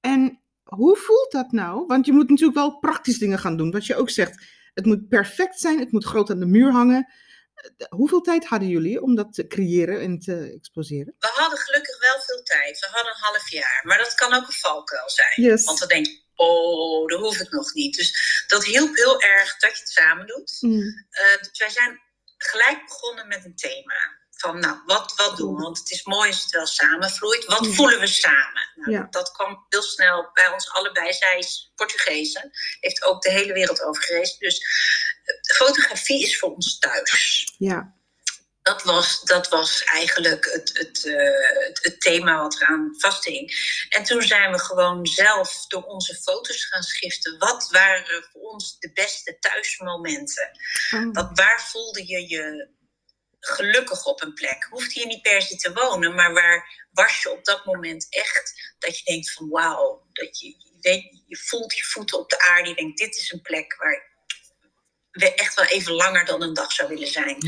En 0.00 0.42
hoe 0.62 0.96
voelt 0.96 1.32
dat 1.32 1.52
nou? 1.52 1.86
Want 1.86 2.06
je 2.06 2.12
moet 2.12 2.28
natuurlijk 2.28 2.58
wel 2.58 2.78
praktisch 2.78 3.18
dingen 3.18 3.38
gaan 3.38 3.56
doen. 3.56 3.70
Wat 3.70 3.86
je 3.86 3.96
ook 3.96 4.10
zegt 4.10 4.44
het 4.74 4.86
moet 4.86 5.08
perfect 5.08 5.60
zijn, 5.60 5.78
het 5.78 5.92
moet 5.92 6.04
groot 6.04 6.30
aan 6.30 6.38
de 6.38 6.46
muur 6.46 6.72
hangen. 6.72 7.12
Hoeveel 7.88 8.20
tijd 8.20 8.46
hadden 8.46 8.68
jullie 8.68 9.02
om 9.02 9.14
dat 9.14 9.32
te 9.32 9.46
creëren 9.46 10.00
en 10.00 10.18
te 10.18 10.52
exposeren? 10.56 11.14
We 11.18 11.30
hadden 11.34 11.58
gelukkig 11.58 12.00
wel 12.00 12.20
veel 12.20 12.42
tijd. 12.42 12.78
We 12.78 12.88
hadden 12.90 13.12
een 13.12 13.22
half 13.22 13.50
jaar. 13.50 13.82
Maar 13.86 13.98
dat 13.98 14.14
kan 14.14 14.34
ook 14.34 14.46
een 14.46 14.52
valkuil 14.52 15.10
zijn. 15.10 15.64
Want 15.64 15.78
dan 15.78 15.88
denk 15.88 16.06
je, 16.06 16.22
oh, 16.40 17.06
dat 17.06 17.20
hoef 17.20 17.38
ik 17.38 17.50
nog 17.50 17.74
niet. 17.74 17.96
Dus 17.96 18.44
dat 18.46 18.64
hielp 18.64 18.96
heel 18.96 19.20
erg 19.20 19.56
dat 19.56 19.72
je 19.72 19.78
het 19.78 19.90
samen 19.90 20.26
doet. 20.26 20.56
Mm. 20.60 20.80
Uh, 20.80 21.38
dus 21.38 21.58
wij 21.58 21.70
zijn 21.70 22.00
gelijk 22.36 22.86
begonnen 22.86 23.28
met 23.28 23.44
een 23.44 23.56
thema 23.56 24.18
van, 24.30 24.58
nou, 24.58 24.80
wat, 24.86 25.12
wat 25.16 25.36
doen 25.36 25.54
we? 25.54 25.62
Want 25.62 25.78
het 25.78 25.90
is 25.90 26.04
mooi 26.04 26.28
als 26.28 26.42
het 26.42 26.50
wel 26.50 26.66
samenvloeit. 26.66 27.44
Wat 27.44 27.66
voelen 27.66 28.00
we 28.00 28.06
samen? 28.06 28.70
Nou, 28.74 29.06
Dat 29.10 29.32
kwam 29.32 29.66
heel 29.68 29.82
snel 29.82 30.30
bij 30.32 30.48
ons 30.48 30.70
allebei. 30.70 31.12
Zij 31.12 31.38
is 31.38 31.72
Portugese, 31.74 32.50
heeft 32.80 33.02
ook 33.02 33.22
de 33.22 33.30
hele 33.30 33.52
wereld 33.52 33.82
over 33.82 34.02
gereisd. 34.02 34.38
Dus 34.38 34.58
eh, 35.24 35.56
fotografie 35.56 36.22
is 36.22 36.38
voor 36.38 36.54
ons 36.54 36.78
thuis. 36.78 37.54
Ja. 37.58 37.98
Dat 38.70 38.82
was, 38.82 39.20
dat 39.20 39.48
was 39.48 39.84
eigenlijk 39.84 40.44
het, 40.52 40.70
het, 40.72 41.04
uh, 41.04 41.16
het, 41.82 42.00
thema 42.00 42.40
wat 42.40 42.54
eraan 42.54 42.94
vasthing. 42.98 43.52
En 43.88 44.04
toen 44.04 44.22
zijn 44.22 44.52
we 44.52 44.58
gewoon 44.58 45.06
zelf 45.06 45.66
door 45.66 45.82
onze 45.82 46.14
foto's 46.14 46.64
gaan 46.64 46.82
schiften. 46.82 47.38
Wat 47.38 47.68
waren 47.70 48.24
voor 48.32 48.40
ons 48.40 48.78
de 48.78 48.92
beste 48.92 49.38
thuismomenten? 49.38 50.50
Oh. 50.94 51.12
Wat, 51.12 51.30
waar 51.34 51.62
voelde 51.70 52.06
je 52.06 52.28
je 52.28 52.68
gelukkig 53.40 54.04
op 54.04 54.22
een 54.22 54.34
plek. 54.34 54.66
Hoeft 54.70 54.92
hier 54.92 55.06
niet 55.06 55.22
per 55.22 55.42
se 55.42 55.56
te 55.56 55.72
wonen, 55.72 56.14
maar 56.14 56.32
waar 56.32 56.86
was 56.92 57.22
je 57.22 57.30
op 57.30 57.44
dat 57.44 57.64
moment 57.64 58.06
echt 58.10 58.74
dat 58.78 58.98
je 58.98 59.04
denkt 59.04 59.32
van 59.32 59.48
wauw, 59.48 60.06
dat 60.12 60.40
je, 60.40 60.46
je, 60.46 60.76
weet, 60.80 61.22
je 61.26 61.36
voelt 61.36 61.76
je 61.76 61.84
voeten 61.84 62.18
op 62.18 62.30
de 62.30 62.40
aarde, 62.40 62.68
je 62.68 62.74
denkt 62.74 62.98
dit 62.98 63.16
is 63.16 63.32
een 63.32 63.42
plek 63.42 63.76
waar 63.76 64.08
we 65.10 65.34
echt 65.34 65.54
wel 65.54 65.64
even 65.64 65.92
langer 65.92 66.24
dan 66.24 66.42
een 66.42 66.54
dag 66.54 66.72
zou 66.72 66.88
willen 66.88 67.08
zijn. 67.08 67.38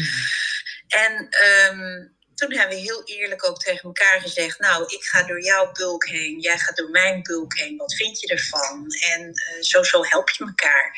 En 0.88 1.28
ehm, 1.30 2.06
toen 2.34 2.52
hebben 2.52 2.76
we 2.76 2.82
heel 2.82 3.02
eerlijk 3.04 3.46
ook 3.48 3.58
tegen 3.58 3.82
elkaar 3.82 4.20
gezegd: 4.20 4.58
Nou, 4.58 4.84
ik 4.86 5.04
ga 5.04 5.22
door 5.22 5.42
jouw 5.42 5.72
bulk 5.72 6.06
heen, 6.06 6.40
jij 6.40 6.58
gaat 6.58 6.76
door 6.76 6.90
mijn 6.90 7.22
bulk 7.22 7.58
heen. 7.58 7.76
Wat 7.76 7.94
vind 7.94 8.20
je 8.20 8.26
ervan? 8.26 8.86
En 9.12 9.20
uh, 9.20 9.62
zo, 9.62 9.82
zo 9.82 10.04
help 10.04 10.30
je 10.30 10.44
elkaar. 10.44 10.96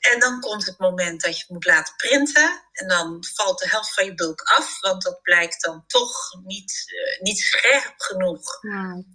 En 0.00 0.20
dan 0.20 0.40
komt 0.40 0.66
het 0.66 0.78
moment 0.78 1.20
dat 1.20 1.34
je 1.34 1.40
het 1.40 1.50
moet 1.50 1.64
laten 1.64 1.96
printen. 1.96 2.62
En 2.72 2.88
dan 2.88 3.24
valt 3.34 3.58
de 3.58 3.68
helft 3.68 3.94
van 3.94 4.04
je 4.04 4.14
bulk 4.14 4.40
af, 4.40 4.80
want 4.80 5.02
dat 5.02 5.22
blijkt 5.22 5.62
dan 5.62 5.84
toch 5.86 6.34
niet, 6.44 6.84
uh, 6.86 7.22
niet 7.22 7.38
scherp 7.38 7.94
genoeg 7.96 8.60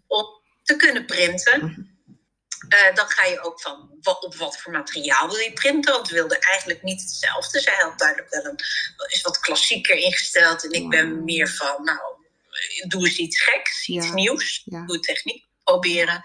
om 0.08 0.26
te 0.64 0.76
kunnen 0.76 1.06
printen. 1.06 1.90
Uh, 2.70 2.96
dan 2.96 3.08
ga 3.08 3.26
je 3.26 3.42
ook 3.42 3.62
van 3.62 3.98
wat, 4.02 4.24
op 4.24 4.36
wat 4.36 4.58
voor 4.58 4.72
materiaal 4.72 5.28
wil 5.28 5.38
je 5.38 5.54
printen. 5.54 5.94
Want 5.94 6.08
we 6.08 6.16
wilden 6.16 6.40
eigenlijk 6.40 6.84
niet 6.84 7.02
hetzelfde. 7.02 7.60
Zij 7.60 7.76
had 7.76 8.00
duidelijk 8.00 8.30
wel 8.30 8.46
een 8.46 8.60
is 9.08 9.22
wat 9.22 9.40
klassieker 9.40 9.96
ingesteld. 9.96 10.64
En 10.64 10.72
ik 10.72 10.90
ben 10.90 11.24
meer 11.24 11.50
van, 11.50 11.84
nou, 11.84 12.00
doe 12.88 13.06
eens 13.06 13.18
iets 13.18 13.42
geks, 13.42 13.88
iets 13.88 14.12
nieuws. 14.12 14.64
Doe 14.64 15.00
techniek 15.00 15.46
proberen. 15.64 16.22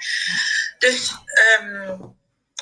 Dus 0.79 1.13
um, 1.61 2.19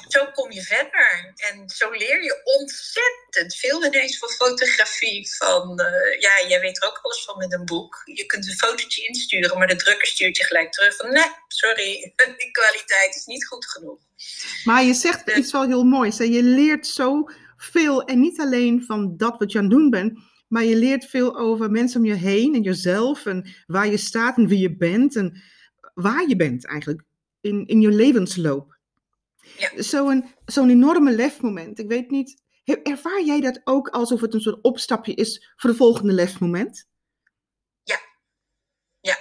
zo 0.09 0.31
kom 0.35 0.53
je 0.53 0.63
verder. 0.63 1.35
En 1.37 1.69
zo 1.69 1.91
leer 1.91 2.23
je 2.23 2.41
ontzettend 2.45 3.55
veel 3.55 3.85
ineens 3.85 4.19
van 4.19 4.29
fotografie. 4.29 5.37
Van, 5.37 5.81
uh, 5.81 6.21
ja, 6.21 6.49
jij 6.49 6.61
weet 6.61 6.83
er 6.83 6.89
ook 6.89 6.99
alles 7.03 7.25
van 7.25 7.39
met 7.39 7.53
een 7.53 7.65
boek. 7.65 8.03
Je 8.05 8.27
kunt 8.27 8.47
een 8.47 8.57
fotootje 8.57 9.07
insturen, 9.07 9.59
maar 9.59 9.67
de 9.67 9.77
drukker 9.77 10.07
stuurt 10.07 10.37
je 10.37 10.45
gelijk 10.45 10.73
terug 10.73 10.97
van... 10.97 11.13
nee, 11.13 11.31
sorry, 11.49 12.13
die 12.39 12.51
kwaliteit 12.51 13.15
is 13.15 13.27
niet 13.27 13.47
goed 13.47 13.67
genoeg. 13.67 13.99
Maar 14.65 14.85
je 14.85 14.95
zegt 14.95 15.37
iets 15.37 15.53
wel 15.53 15.67
heel 15.67 15.85
moois. 15.85 16.19
Hè? 16.19 16.25
Je 16.25 16.43
leert 16.43 16.87
zo 16.87 17.31
veel. 17.57 18.03
En 18.03 18.21
niet 18.21 18.41
alleen 18.41 18.85
van 18.85 19.17
dat 19.17 19.39
wat 19.39 19.53
je 19.53 19.59
aan 19.59 19.65
het 19.65 19.73
doen 19.73 19.91
bent... 19.91 20.19
maar 20.49 20.65
je 20.65 20.77
leert 20.77 21.05
veel 21.05 21.39
over 21.39 21.71
mensen 21.71 22.01
om 22.01 22.07
je 22.07 22.15
heen 22.15 22.55
en 22.55 22.63
jezelf... 22.63 23.27
en 23.27 23.55
waar 23.67 23.87
je 23.87 23.97
staat 23.97 24.37
en 24.37 24.49
wie 24.49 24.59
je 24.59 24.77
bent 24.77 25.17
en 25.17 25.43
waar 25.95 26.29
je 26.29 26.37
bent 26.37 26.67
eigenlijk 26.67 27.03
in, 27.41 27.67
in 27.67 27.81
je 27.81 27.91
levensloop. 27.91 28.78
Ja. 29.59 29.83
Zo'n 29.83 30.35
zo'n 30.45 30.71
enorme 30.71 31.13
lefmoment. 31.13 31.79
Ik 31.79 31.89
weet 31.89 32.11
niet, 32.11 32.43
ervaar 32.83 33.23
jij 33.23 33.41
dat 33.41 33.61
ook 33.65 33.89
alsof 33.89 34.21
het 34.21 34.35
een 34.35 34.41
soort 34.41 34.63
opstapje 34.63 35.15
is 35.15 35.53
voor 35.57 35.71
de 35.71 35.77
volgende 35.77 36.13
lefmoment? 36.13 36.87
Ja, 37.83 38.01
ja, 39.01 39.19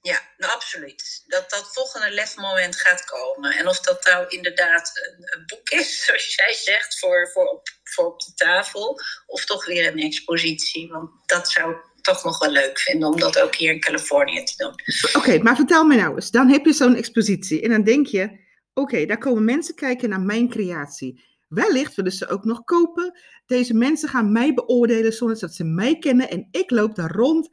ja, 0.00 0.20
nou, 0.36 0.52
absoluut. 0.52 1.22
Dat 1.26 1.50
dat 1.50 1.70
volgende 1.72 2.10
lefmoment 2.10 2.76
gaat 2.76 3.04
komen. 3.04 3.56
En 3.56 3.68
of 3.68 3.80
dat 3.80 4.04
nou 4.04 4.28
inderdaad 4.28 4.90
een, 4.94 5.38
een 5.38 5.46
boek 5.46 5.68
is, 5.68 5.98
zoals 6.04 6.34
jij 6.34 6.52
zegt, 6.52 6.98
voor, 6.98 7.30
voor, 7.32 7.46
op, 7.46 7.68
voor 7.84 8.06
op 8.06 8.20
de 8.20 8.34
tafel, 8.34 9.00
of 9.26 9.44
toch 9.44 9.66
weer 9.66 9.86
een 9.86 9.98
expositie. 9.98 10.88
Want 10.88 11.10
dat 11.26 11.50
zou 11.50 11.70
ik 11.74 12.02
toch 12.02 12.24
nog 12.24 12.38
wel 12.38 12.50
leuk 12.50 12.78
vinden 12.78 13.08
om 13.08 13.20
dat 13.20 13.38
ook 13.38 13.54
hier 13.54 13.72
in 13.72 13.80
Californië 13.80 14.44
te 14.44 14.56
doen. 14.56 14.74
Oké, 15.12 15.38
maar 15.38 15.56
vertel 15.56 15.84
me 15.84 15.96
nou 15.96 16.14
eens. 16.14 16.30
Dan 16.30 16.48
heb 16.48 16.64
je 16.64 16.72
zo'n 16.72 16.96
expositie 16.96 17.62
en 17.62 17.70
dan 17.70 17.82
denk 17.82 18.06
je, 18.06 18.48
Oké, 18.74 19.06
daar 19.06 19.18
komen 19.18 19.44
mensen 19.44 19.74
kijken 19.74 20.08
naar 20.08 20.20
mijn 20.20 20.48
creatie. 20.48 21.24
Wellicht 21.48 21.94
willen 21.94 22.12
ze 22.12 22.28
ook 22.28 22.44
nog 22.44 22.64
kopen. 22.64 23.20
Deze 23.46 23.74
mensen 23.74 24.08
gaan 24.08 24.32
mij 24.32 24.54
beoordelen 24.54 25.12
zonder 25.12 25.38
dat 25.38 25.54
ze 25.54 25.64
mij 25.64 25.98
kennen 25.98 26.30
en 26.30 26.48
ik 26.50 26.70
loop 26.70 26.94
daar 26.94 27.10
rond. 27.10 27.48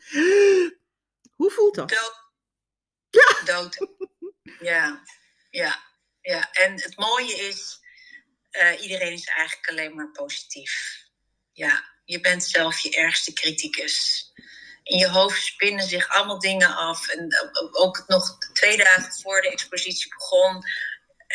Hoe 1.40 1.52
voelt 1.52 1.76
dat? 1.76 1.90
Dood. 1.90 2.26
Ja. 3.10 3.44
Dood. 3.46 3.88
Ja, 4.60 5.04
ja, 5.50 5.84
ja. 6.22 6.52
En 6.52 6.74
het 6.74 6.98
mooie 6.98 7.34
is, 7.34 7.80
uh, 8.52 8.82
iedereen 8.82 9.14
is 9.14 9.28
eigenlijk 9.28 9.70
alleen 9.70 9.96
maar 9.96 10.12
positief. 10.12 11.06
Ja, 11.52 11.84
je 12.06 12.20
bent 12.20 12.44
zelf 12.44 12.80
je 12.80 12.92
ergste 12.92 13.34
criticus. 13.34 14.26
In 14.84 14.98
je 14.98 15.10
hoofd 15.10 15.44
spinnen 15.44 15.88
zich 15.88 16.08
allemaal 16.10 16.40
dingen 16.40 16.76
af. 16.76 17.08
En 17.10 17.28
ook 17.72 18.04
nog 18.08 18.38
twee 18.54 18.78
dagen 18.78 19.22
voor 19.22 19.42
de 19.42 19.52
expositie 19.52 20.10
begon, 20.18 20.64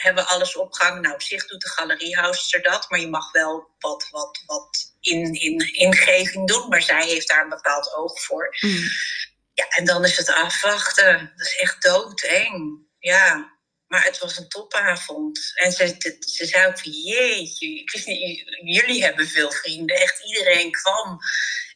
hebben 0.02 0.26
alles 0.26 0.56
opgehangen. 0.56 1.02
Nou, 1.02 1.14
op 1.14 1.22
zich 1.22 1.46
doet 1.46 1.60
de 1.60 1.68
galeriehoudster 1.68 2.62
dat, 2.62 2.90
maar 2.90 3.00
je 3.00 3.08
mag 3.08 3.32
wel 3.32 3.70
wat, 3.78 4.08
wat, 4.10 4.42
wat 4.46 4.94
in, 5.00 5.34
in, 5.34 5.74
ingeving 5.74 6.48
doen. 6.48 6.68
Maar 6.68 6.82
zij 6.82 7.06
heeft 7.06 7.28
daar 7.28 7.42
een 7.42 7.48
bepaald 7.48 7.94
oog 7.94 8.22
voor. 8.22 8.56
Mm. 8.60 8.84
Ja, 9.54 9.68
en 9.68 9.84
dan 9.84 10.04
is 10.04 10.16
het 10.16 10.28
afwachten. 10.28 11.32
Dat 11.36 11.46
is 11.46 11.56
echt 11.56 11.82
doodeng. 11.82 12.86
Ja, 12.98 13.52
maar 13.86 14.04
het 14.04 14.18
was 14.18 14.38
een 14.38 14.48
topavond. 14.48 15.52
En 15.54 15.72
ze, 15.72 16.16
ze 16.20 16.46
zei 16.46 16.66
ook 16.66 16.78
van, 16.78 16.92
jeetje, 16.92 17.80
ik 17.80 17.90
wist 17.90 18.06
niet, 18.06 18.44
jullie 18.62 19.04
hebben 19.04 19.28
veel 19.28 19.52
vrienden. 19.52 19.96
Echt 19.96 20.24
iedereen 20.24 20.72
kwam. 20.72 21.18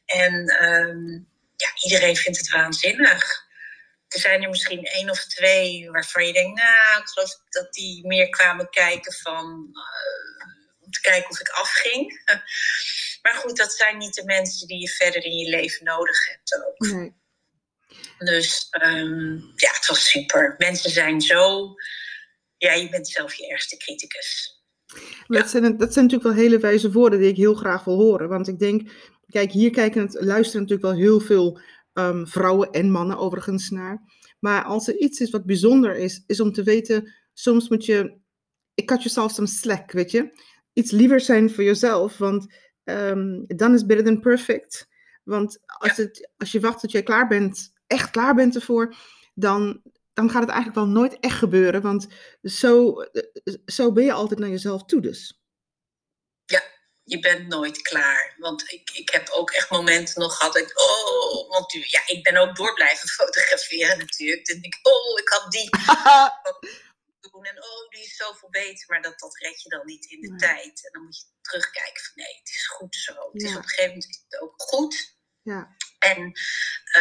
En 0.04 0.64
um, 0.64 1.28
ja, 1.56 1.68
iedereen 1.82 2.16
vindt 2.16 2.38
het 2.38 2.50
waanzinnig 2.50 3.45
er 4.08 4.20
zijn 4.20 4.42
er 4.42 4.48
misschien 4.48 4.84
één 4.84 5.10
of 5.10 5.24
twee 5.24 5.90
waarvan 5.90 6.26
je 6.26 6.32
denkt, 6.32 6.56
nou, 6.56 7.00
ik 7.00 7.08
geloof 7.08 7.30
dat 7.48 7.72
die 7.72 8.06
meer 8.06 8.28
kwamen 8.28 8.70
kijken 8.70 9.12
van, 9.12 9.68
uh, 9.72 10.84
om 10.84 10.90
te 10.90 11.00
kijken 11.00 11.30
of 11.30 11.40
ik 11.40 11.48
afging. 11.48 12.12
Maar 13.22 13.34
goed, 13.34 13.56
dat 13.56 13.72
zijn 13.72 13.98
niet 13.98 14.14
de 14.14 14.24
mensen 14.24 14.66
die 14.66 14.80
je 14.80 14.88
verder 14.88 15.24
in 15.24 15.36
je 15.36 15.48
leven 15.48 15.84
nodig 15.84 16.26
hebt 16.28 16.64
ook. 16.66 16.78
Nee. 16.78 17.14
Dus 18.18 18.66
ehm, 18.70 19.34
ja, 19.34 19.70
het 19.72 19.86
was 19.86 20.10
super. 20.10 20.54
Mensen 20.58 20.90
zijn 20.90 21.20
zo. 21.20 21.74
Ja, 22.56 22.72
je 22.72 22.88
bent 22.88 23.08
zelf 23.08 23.34
je 23.34 23.48
ergste 23.48 23.76
criticus. 23.76 24.60
Dat, 25.26 25.48
zijn, 25.48 25.76
dat 25.76 25.92
zijn 25.92 26.04
natuurlijk 26.04 26.34
wel 26.34 26.44
hele 26.44 26.58
wijze 26.58 26.92
woorden 26.92 27.18
die 27.18 27.28
ik 27.28 27.36
heel 27.36 27.54
graag 27.54 27.84
wil 27.84 27.96
horen. 27.96 28.28
Want 28.28 28.48
ik 28.48 28.58
denk, 28.58 28.90
kijk, 29.28 29.52
hier 29.52 29.70
kijken 29.70 30.02
het, 30.02 30.16
luisteren 30.20 30.60
natuurlijk 30.60 30.88
wel 30.88 30.98
heel 30.98 31.20
veel 31.20 31.60
ehm, 31.96 32.26
vrouwen 32.26 32.70
en 32.70 32.90
mannen 32.90 33.18
overigens 33.18 33.70
naar. 33.70 34.02
Maar 34.38 34.64
als 34.64 34.88
er 34.88 34.96
iets 34.98 35.20
is 35.20 35.30
wat 35.30 35.44
bijzonder 35.44 35.96
is, 35.96 36.22
is 36.26 36.40
om 36.40 36.52
te 36.52 36.62
weten, 36.62 37.14
soms 37.32 37.68
moet 37.68 37.84
je, 37.84 38.18
ik 38.74 38.86
cut 38.86 39.02
jezelf 39.02 39.32
some 39.32 39.46
slack, 39.46 39.92
weet 39.92 40.10
je. 40.10 40.40
Iets 40.72 40.90
liever 40.90 41.20
zijn 41.20 41.50
voor 41.50 41.64
jezelf, 41.64 42.18
want 42.18 42.54
um, 42.84 43.44
dan 43.46 43.74
is 43.74 43.86
better 43.86 44.04
than 44.04 44.20
perfect. 44.20 44.88
Want 45.24 45.58
als, 45.66 45.96
het, 45.96 46.30
als 46.36 46.52
je 46.52 46.60
wacht 46.60 46.80
tot 46.80 46.90
jij 46.92 47.02
klaar 47.02 47.28
bent, 47.28 47.72
echt 47.86 48.10
klaar 48.10 48.34
bent 48.34 48.54
ervoor, 48.54 48.94
dan, 49.34 49.82
dan 50.12 50.30
gaat 50.30 50.42
het 50.42 50.50
eigenlijk 50.50 50.78
wel 50.78 50.94
nooit 50.94 51.18
echt 51.20 51.38
gebeuren. 51.38 51.82
Want 51.82 52.06
zo, 52.42 52.94
zo 53.64 53.92
ben 53.92 54.04
je 54.04 54.12
altijd 54.12 54.40
naar 54.40 54.48
jezelf 54.48 54.84
toe 54.84 55.00
dus. 55.00 55.45
Je 57.08 57.18
bent 57.18 57.46
nooit 57.48 57.82
klaar. 57.82 58.34
Want 58.38 58.72
ik, 58.72 58.90
ik 58.90 59.10
heb 59.10 59.28
ook 59.28 59.50
echt 59.50 59.70
momenten 59.70 60.20
nog 60.20 60.36
gehad. 60.36 60.56
Ik, 60.56 60.80
oh, 60.80 61.50
want 61.50 61.72
ja, 61.72 62.02
ik 62.06 62.22
ben 62.22 62.36
ook 62.36 62.56
door 62.56 62.74
blijven 62.74 63.08
fotograferen 63.20 63.98
natuurlijk. 63.98 64.46
Dan 64.46 64.60
denk 64.60 64.74
ik, 64.74 64.86
oh, 64.86 65.18
ik 65.18 65.28
had 65.28 65.50
die 65.50 65.70
doen. 67.30 67.44
En 67.44 67.62
oh, 67.62 67.88
die 67.88 68.02
is 68.02 68.16
zoveel 68.16 68.50
beter. 68.50 68.84
Maar 68.88 69.02
dat, 69.02 69.18
dat 69.18 69.38
red 69.38 69.62
je 69.62 69.68
dan 69.68 69.86
niet 69.86 70.04
in 70.04 70.20
de 70.20 70.36
tijd. 70.36 70.84
En 70.84 70.92
dan 70.92 71.02
moet 71.02 71.16
je 71.16 71.24
terugkijken 71.40 72.04
van 72.04 72.12
nee, 72.14 72.38
het 72.38 72.48
is 72.48 72.66
goed 72.66 72.96
zo. 72.96 73.12
Het 73.32 73.42
is 73.42 73.56
op 73.56 73.62
een 73.62 73.68
gegeven 73.68 73.90
moment 73.90 74.40
ook 74.40 74.54
goed. 74.56 75.14
Ja. 75.42 75.76
En 75.98 76.32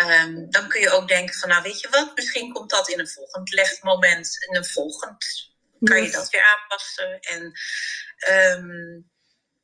um, 0.05 0.49
dan 0.49 0.69
kun 0.69 0.81
je 0.81 0.89
ook 0.89 1.07
denken 1.07 1.35
van, 1.35 1.49
nou 1.49 1.63
weet 1.63 1.79
je 1.79 1.89
wat, 1.89 2.15
misschien 2.15 2.53
komt 2.53 2.69
dat 2.69 2.89
in 2.89 2.99
een 2.99 3.09
volgend 3.09 3.83
moment, 3.83 4.45
in 4.47 4.55
een 4.55 4.65
volgend, 4.65 5.53
kan 5.79 6.03
je 6.03 6.11
dat 6.11 6.29
weer 6.29 6.57
aanpassen. 6.57 7.19
En, 7.19 7.59
um, 8.29 9.13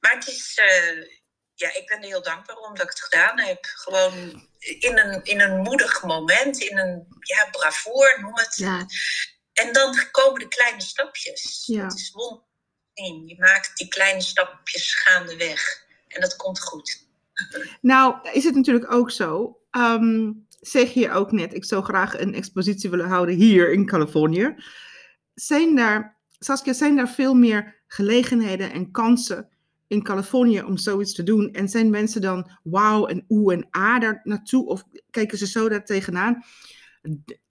maar 0.02 0.14
het 0.14 0.28
is, 0.28 0.60
uh, 0.62 1.06
ja, 1.54 1.74
ik 1.74 1.88
ben 1.88 1.98
er 1.98 2.08
heel 2.08 2.24
dankbaar 2.24 2.56
om 2.56 2.76
dat 2.76 2.84
ik 2.84 2.90
het 2.90 3.02
gedaan 3.02 3.40
heb. 3.40 3.60
Gewoon 3.62 4.48
in 4.60 4.98
een, 4.98 5.24
in 5.24 5.42
een 5.42 5.60
moedig 5.62 6.04
moment, 6.04 6.62
in 6.62 6.78
een 6.78 7.06
ja, 7.20 7.50
bravoer, 7.52 8.18
noem 8.22 8.38
het. 8.38 8.56
Ja. 8.56 8.86
En 9.54 9.74
dan 9.74 9.96
komen 10.12 10.40
de 10.40 10.48
kleine 10.48 10.82
stapjes. 10.82 11.64
Ja. 11.66 11.84
Het 11.84 11.94
is 11.94 12.12
wonderlijk. 12.12 12.50
Je 13.26 13.36
maakt 13.40 13.78
die 13.78 13.88
kleine 13.88 14.22
stapjes 14.22 14.94
gaandeweg. 14.96 15.86
En 16.08 16.22
dat 16.22 16.36
komt 16.36 16.62
goed. 16.62 17.10
Nou, 17.82 18.30
is 18.32 18.44
het 18.44 18.56
natuurlijk 18.56 18.94
ook 18.94 19.12
zo. 19.12 19.60
Um, 19.72 20.48
zeg 20.60 20.94
je 20.94 21.12
ook 21.12 21.32
net, 21.32 21.54
ik 21.54 21.66
zou 21.66 21.84
graag 21.84 22.20
een 22.20 22.34
expositie 22.34 22.90
willen 22.90 23.08
houden 23.08 23.36
hier 23.36 23.72
in 23.72 23.86
Californië. 23.86 24.56
Zijn 25.34 25.76
daar, 25.76 26.18
Saskia, 26.40 26.74
zijn 26.74 26.96
daar 26.96 27.10
veel 27.10 27.34
meer 27.34 27.82
gelegenheden 27.88 28.72
en 28.72 28.92
kansen 28.92 29.50
in 29.92 30.04
Californië 30.04 30.62
om 30.62 30.78
zoiets 30.78 31.14
te 31.14 31.24
doen? 31.24 31.54
En 31.54 31.70
zijn 31.70 31.90
mensen 31.90 32.22
dan 32.22 32.60
wauw 32.64 33.08
en 33.08 33.26
oe 33.30 33.54
en 33.54 33.68
a 33.78 34.00
daar 34.00 34.22
naartoe? 34.24 34.68
Of 34.68 34.84
kijken 35.10 35.38
ze 35.38 35.48
zo 35.48 35.70
daar 35.70 35.86
tegenaan? 35.86 36.44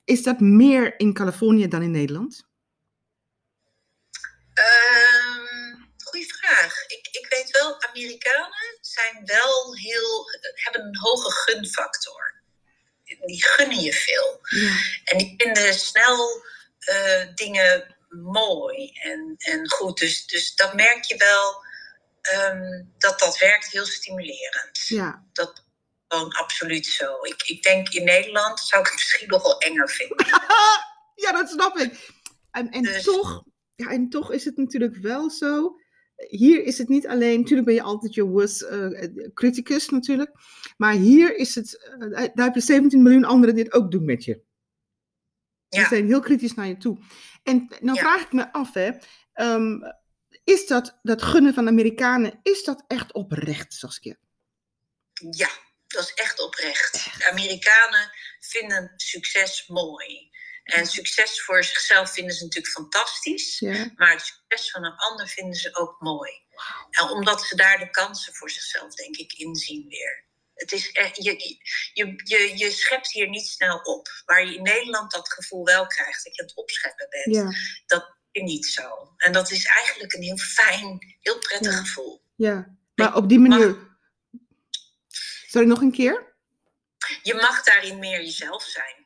Is 0.05 0.23
dat 0.23 0.41
meer 0.41 0.99
in 0.99 1.13
Californië 1.13 1.69
dan 1.69 1.83
in 1.83 1.91
Nederland? 1.91 2.49
Ik, 6.87 7.09
ik 7.11 7.27
weet 7.29 7.51
wel, 7.51 7.83
Amerikanen 7.83 8.79
zijn 8.81 9.23
wel 9.25 9.75
heel, 9.75 10.31
hebben 10.55 10.85
een 10.85 10.99
hoge 10.99 11.31
gunfactor. 11.31 12.43
Die 13.21 13.45
gunnen 13.45 13.81
je 13.81 13.93
veel. 13.93 14.41
Ja. 14.43 14.77
En 15.05 15.19
die 15.19 15.35
vinden 15.37 15.75
snel 15.75 16.45
uh, 16.89 17.35
dingen 17.35 17.97
mooi 18.09 18.93
en, 18.93 19.35
en 19.39 19.71
goed. 19.71 19.99
Dus, 19.99 20.27
dus 20.27 20.55
dat 20.55 20.75
merk 20.75 21.05
je 21.05 21.17
wel 21.17 21.69
um, 22.21 22.93
dat 22.99 23.19
dat 23.19 23.39
werkt 23.39 23.67
heel 23.67 23.85
stimulerend. 23.85 24.87
Ja. 24.87 25.27
Dat 25.33 25.65
gewoon 26.09 26.33
absoluut 26.33 26.87
zo. 26.87 27.23
Ik, 27.23 27.43
ik 27.43 27.63
denk 27.63 27.89
in 27.89 28.05
Nederland 28.05 28.61
zou 28.61 28.81
ik 28.81 28.87
het 28.87 28.97
misschien 28.97 29.29
nog 29.29 29.43
wel 29.43 29.59
enger 29.59 29.89
vinden. 29.89 30.27
ja, 31.25 31.33
dat 31.33 31.49
snap 31.49 31.77
ik. 31.77 32.11
En, 32.51 32.71
en, 32.71 32.83
dus, 32.83 33.03
toch, 33.03 33.45
ja, 33.75 33.91
en 33.91 34.09
toch 34.09 34.33
is 34.33 34.45
het 34.45 34.57
natuurlijk 34.57 34.97
wel 34.97 35.31
zo 35.31 35.79
hier 36.29 36.65
is 36.65 36.79
het 36.79 36.89
niet 36.89 37.07
alleen, 37.07 37.39
natuurlijk 37.39 37.67
ben 37.67 37.77
je 37.77 37.83
altijd 37.83 38.15
je 38.15 38.23
worst 38.23 38.63
uh, 38.63 39.31
criticus 39.35 39.89
natuurlijk, 39.89 40.31
maar 40.77 40.93
hier 40.93 41.37
is 41.37 41.55
het, 41.55 41.95
uh, 41.99 42.11
daar 42.35 42.47
heb 42.47 42.55
je 42.55 42.61
17 42.61 43.03
miljoen 43.03 43.25
anderen 43.25 43.55
die 43.55 43.65
het 43.65 43.73
ook 43.73 43.91
doen 43.91 44.05
met 44.05 44.25
je. 44.25 44.41
Ja. 45.69 45.79
Die 45.79 45.87
zijn 45.87 46.07
heel 46.07 46.21
kritisch 46.21 46.55
naar 46.55 46.67
je 46.67 46.77
toe. 46.77 46.99
En 47.43 47.69
nou 47.81 47.99
vraag 47.99 48.23
ik 48.23 48.33
me 48.33 48.53
af, 48.53 48.75
hè, 48.75 48.91
um, 49.35 49.83
is 50.45 50.67
dat, 50.67 50.99
dat 51.03 51.23
gunnen 51.23 51.55
van 51.55 51.67
Amerikanen, 51.67 52.41
is 52.43 52.65
dat 52.65 52.85
echt 52.87 53.13
oprecht, 53.13 53.73
Saskia? 53.73 54.17
Ja, 55.31 55.51
dat 55.87 56.03
is 56.03 56.15
echt 56.15 56.41
oprecht. 56.41 57.07
Amerikanen 57.31 58.13
vinden 58.41 58.93
succes 58.97 59.67
mooi. 59.67 60.31
En 60.65 60.87
succes 60.87 61.43
voor 61.43 61.65
zichzelf 61.65 62.13
vinden 62.13 62.35
ze 62.35 62.45
natuurlijk 62.45 62.75
fantastisch. 62.75 63.61
Maar 63.97 64.11
het 64.11 64.23
succes 64.23 64.71
van 64.71 64.85
een 64.85 64.97
ander 64.97 65.29
vinden 65.29 65.55
ze 65.55 65.77
ook 65.77 66.01
mooi. 66.01 66.33
En 66.91 67.09
omdat 67.09 67.43
ze 67.43 67.57
daar 67.57 67.79
de 67.79 67.91
kansen 67.91 68.35
voor 68.35 68.51
zichzelf, 68.51 68.95
denk 68.95 69.17
ik, 69.17 69.33
inzien 69.33 69.89
weer. 69.89 70.25
Het 70.55 70.73
is 70.73 70.93
echt, 70.93 71.25
je, 71.25 71.61
je, 71.93 72.23
je, 72.25 72.59
je 72.59 72.71
schept 72.71 73.13
hier 73.13 73.29
niet 73.29 73.47
snel 73.47 73.79
op. 73.79 74.09
Waar 74.25 74.47
je 74.47 74.55
in 74.55 74.63
Nederland 74.63 75.11
dat 75.11 75.33
gevoel 75.33 75.65
wel 75.65 75.87
krijgt, 75.87 76.25
dat 76.25 76.35
je 76.35 76.43
aan 76.43 76.49
het 76.49 76.57
opscheppen 76.57 77.07
bent. 77.11 77.35
Ja. 77.35 77.53
Dat 77.87 78.19
niet 78.33 78.67
zo. 78.67 79.15
En 79.17 79.33
dat 79.33 79.51
is 79.51 79.65
eigenlijk 79.65 80.15
een 80.15 80.23
heel 80.23 80.37
fijn, 80.37 81.17
heel 81.21 81.39
prettig 81.39 81.79
gevoel. 81.79 82.23
Ja, 82.35 82.77
maar 82.95 83.17
op 83.17 83.29
die 83.29 83.39
manier. 83.39 83.77
Sorry, 85.47 85.69
nog 85.69 85.81
een 85.81 85.93
keer? 85.93 86.35
Je 87.23 87.35
mag 87.35 87.63
daarin 87.63 87.99
meer 87.99 88.21
jezelf 88.21 88.63
zijn. 88.63 88.99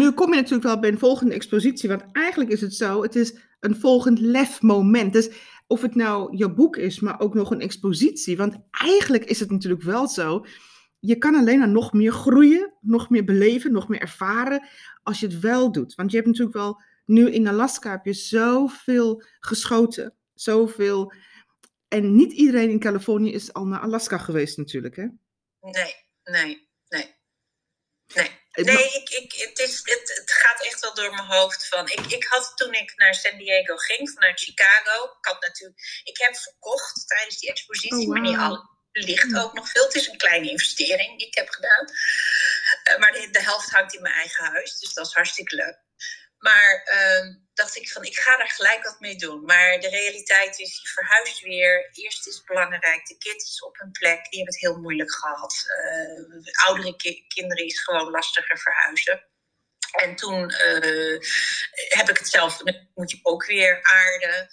Nu 0.00 0.12
kom 0.12 0.30
je 0.30 0.36
natuurlijk 0.36 0.66
wel 0.66 0.78
bij 0.78 0.90
een 0.90 0.98
volgende 0.98 1.34
expositie, 1.34 1.88
want 1.88 2.04
eigenlijk 2.12 2.50
is 2.50 2.60
het 2.60 2.74
zo, 2.74 3.02
het 3.02 3.16
is 3.16 3.38
een 3.60 3.76
volgend 3.76 4.18
lefmoment. 4.18 5.12
Dus 5.12 5.30
of 5.66 5.82
het 5.82 5.94
nou 5.94 6.36
je 6.36 6.52
boek 6.52 6.76
is, 6.76 7.00
maar 7.00 7.20
ook 7.20 7.34
nog 7.34 7.50
een 7.50 7.60
expositie, 7.60 8.36
want 8.36 8.56
eigenlijk 8.70 9.24
is 9.24 9.40
het 9.40 9.50
natuurlijk 9.50 9.82
wel 9.82 10.08
zo, 10.08 10.46
je 11.00 11.16
kan 11.16 11.34
alleen 11.34 11.58
maar 11.58 11.68
nog 11.68 11.92
meer 11.92 12.12
groeien, 12.12 12.72
nog 12.80 13.10
meer 13.10 13.24
beleven, 13.24 13.72
nog 13.72 13.88
meer 13.88 14.00
ervaren, 14.00 14.68
als 15.02 15.20
je 15.20 15.26
het 15.26 15.40
wel 15.40 15.72
doet. 15.72 15.94
Want 15.94 16.10
je 16.10 16.16
hebt 16.16 16.28
natuurlijk 16.28 16.56
wel, 16.56 16.82
nu 17.08 17.32
in 17.32 17.48
Alaska 17.48 17.90
heb 17.90 18.04
je 18.04 18.12
zoveel 18.12 19.22
geschoten, 19.40 20.16
zoveel, 20.34 21.12
en 21.88 22.16
niet 22.16 22.32
iedereen 22.32 22.70
in 22.70 22.80
Californië 22.80 23.32
is 23.32 23.52
al 23.52 23.66
naar 23.66 23.80
Alaska 23.80 24.18
geweest 24.18 24.56
natuurlijk, 24.56 24.96
hè? 24.96 25.06
Nee, 25.60 25.94
nee, 26.22 26.68
nee. 26.88 27.16
Nee. 28.14 28.30
Nee, 28.52 28.84
ik, 28.84 29.08
ik, 29.08 29.32
het, 29.32 29.58
is, 29.58 29.80
het, 29.84 30.18
het 30.18 30.32
gaat 30.32 30.64
echt 30.64 30.80
wel 30.80 30.94
door 30.94 31.10
mijn 31.10 31.26
hoofd. 31.26 31.68
Van. 31.68 31.86
Ik, 31.86 32.00
ik 32.06 32.24
had 32.24 32.52
toen 32.54 32.72
ik 32.72 32.92
naar 32.96 33.14
San 33.14 33.38
Diego 33.38 33.76
ging, 33.76 34.10
vanuit 34.10 34.40
Chicago. 34.40 35.04
Ik, 35.04 35.26
had 35.26 35.40
natuurlijk, 35.40 35.80
ik 36.04 36.18
heb 36.18 36.36
verkocht 36.36 37.08
tijdens 37.08 37.38
die 37.38 37.50
expositie, 37.50 38.06
oh, 38.06 38.08
maar 38.08 38.20
niet 38.20 38.36
al 38.36 38.76
ligt 38.92 39.36
ook 39.36 39.52
nog 39.52 39.68
veel. 39.68 39.84
Het 39.84 39.94
is 39.94 40.06
een 40.06 40.16
kleine 40.16 40.50
investering 40.50 41.18
die 41.18 41.26
ik 41.26 41.34
heb 41.34 41.48
gedaan. 41.48 41.84
Uh, 42.90 42.98
maar 42.98 43.12
de, 43.12 43.28
de, 43.30 43.42
helft 43.42 43.70
hangt 43.70 43.94
in 43.94 44.02
mijn 44.02 44.14
eigen 44.14 44.44
huis, 44.44 44.78
dus 44.78 44.92
dat 44.92 45.06
is 45.06 45.12
hartstikke 45.12 45.54
leuk. 45.54 45.78
Maar 46.38 46.90
uh, 46.94 47.34
dacht 47.54 47.76
ik 47.76 47.90
van, 47.90 48.04
ik 48.04 48.18
ga 48.18 48.36
daar 48.36 48.50
gelijk 48.50 48.84
wat 48.84 49.00
mee 49.00 49.16
doen. 49.16 49.44
Maar 49.44 49.80
de 49.80 49.88
realiteit 49.88 50.58
is, 50.58 50.80
je 50.82 50.88
verhuist 50.88 51.40
weer. 51.42 51.90
Eerst 51.92 52.26
is 52.26 52.34
het 52.34 52.44
belangrijk, 52.44 53.06
de 53.06 53.18
kids 53.18 53.62
op 53.62 53.78
hun 53.78 53.90
plek. 53.90 54.30
Die 54.30 54.38
hebben 54.38 54.54
het 54.54 54.60
heel 54.60 54.80
moeilijk 54.80 55.12
gehad. 55.14 55.64
Uh, 55.84 56.66
oudere 56.66 56.96
ki 56.96 57.26
kinderen 57.28 57.64
is 57.64 57.80
gewoon 57.80 58.10
lastiger 58.10 58.58
verhuizen. 58.58 59.26
En 59.92 60.16
toen 60.16 60.50
uh, 60.50 61.20
heb 61.88 62.08
ik 62.08 62.18
het 62.18 62.28
zelf, 62.28 62.62
moet 62.94 63.10
je 63.10 63.18
ook 63.22 63.46
weer 63.46 63.82
aarden. 63.82 64.48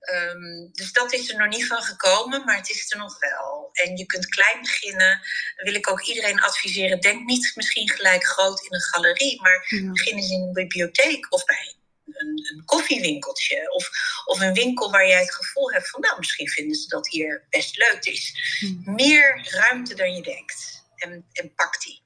Um, 0.00 0.68
dus 0.72 0.92
dat 0.92 1.12
is 1.12 1.30
er 1.30 1.38
nog 1.38 1.48
niet 1.48 1.66
van 1.66 1.82
gekomen, 1.82 2.44
maar 2.44 2.56
het 2.56 2.70
is 2.70 2.92
er 2.92 2.98
nog 2.98 3.18
wel. 3.18 3.68
En 3.72 3.96
je 3.96 4.06
kunt 4.06 4.26
klein 4.26 4.60
beginnen. 4.60 5.20
Dan 5.56 5.64
wil 5.64 5.74
ik 5.74 5.90
ook 5.90 6.02
iedereen 6.02 6.40
adviseren. 6.40 7.00
Denk 7.00 7.24
niet 7.24 7.52
misschien 7.54 7.90
gelijk 7.90 8.24
groot 8.24 8.60
in 8.60 8.74
een 8.74 8.80
galerie, 8.80 9.40
maar 9.42 9.66
begin 9.92 10.16
eens 10.16 10.30
in 10.30 10.40
een 10.40 10.52
bibliotheek 10.52 11.32
of 11.32 11.44
bij 11.44 11.74
een, 12.06 12.48
een, 12.52 12.64
koffiewinkeltje. 12.64 13.72
Of, 13.72 13.90
of 14.24 14.40
een 14.40 14.54
winkel 14.54 14.90
waar 14.90 15.06
jij 15.06 15.20
het 15.20 15.34
gevoel 15.34 15.72
hebt 15.72 15.90
van, 15.90 16.00
nou, 16.00 16.18
misschien 16.18 16.48
vinden 16.48 16.76
ze 16.76 16.88
dat 16.88 17.08
hier 17.08 17.46
best 17.50 17.76
leuk. 17.76 18.04
Is 18.04 18.56
hmm. 18.58 18.94
meer 18.94 19.48
ruimte 19.50 19.94
dan 19.94 20.14
je 20.14 20.22
denkt. 20.22 20.84
En, 20.96 21.26
en 21.32 21.54
pak 21.54 21.82
die. 21.82 22.02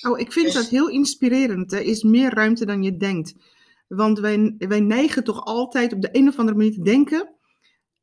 Oh, 0.00 0.18
ik 0.18 0.32
vind 0.32 0.46
dus 0.46 0.54
dat 0.54 0.68
heel 0.68 0.88
inspirerend. 0.88 1.72
Er 1.72 1.82
is 1.82 2.02
meer 2.02 2.34
ruimte 2.34 2.66
dan 2.66 2.82
je 2.82 2.96
denkt. 2.96 3.32
Want 3.96 4.18
wij, 4.18 4.54
wij 4.58 4.80
neigen 4.80 5.24
toch 5.24 5.44
altijd 5.44 5.92
op 5.92 6.02
de 6.02 6.08
een 6.12 6.28
of 6.28 6.38
andere 6.38 6.56
manier 6.56 6.72
te 6.72 6.82
denken. 6.82 7.36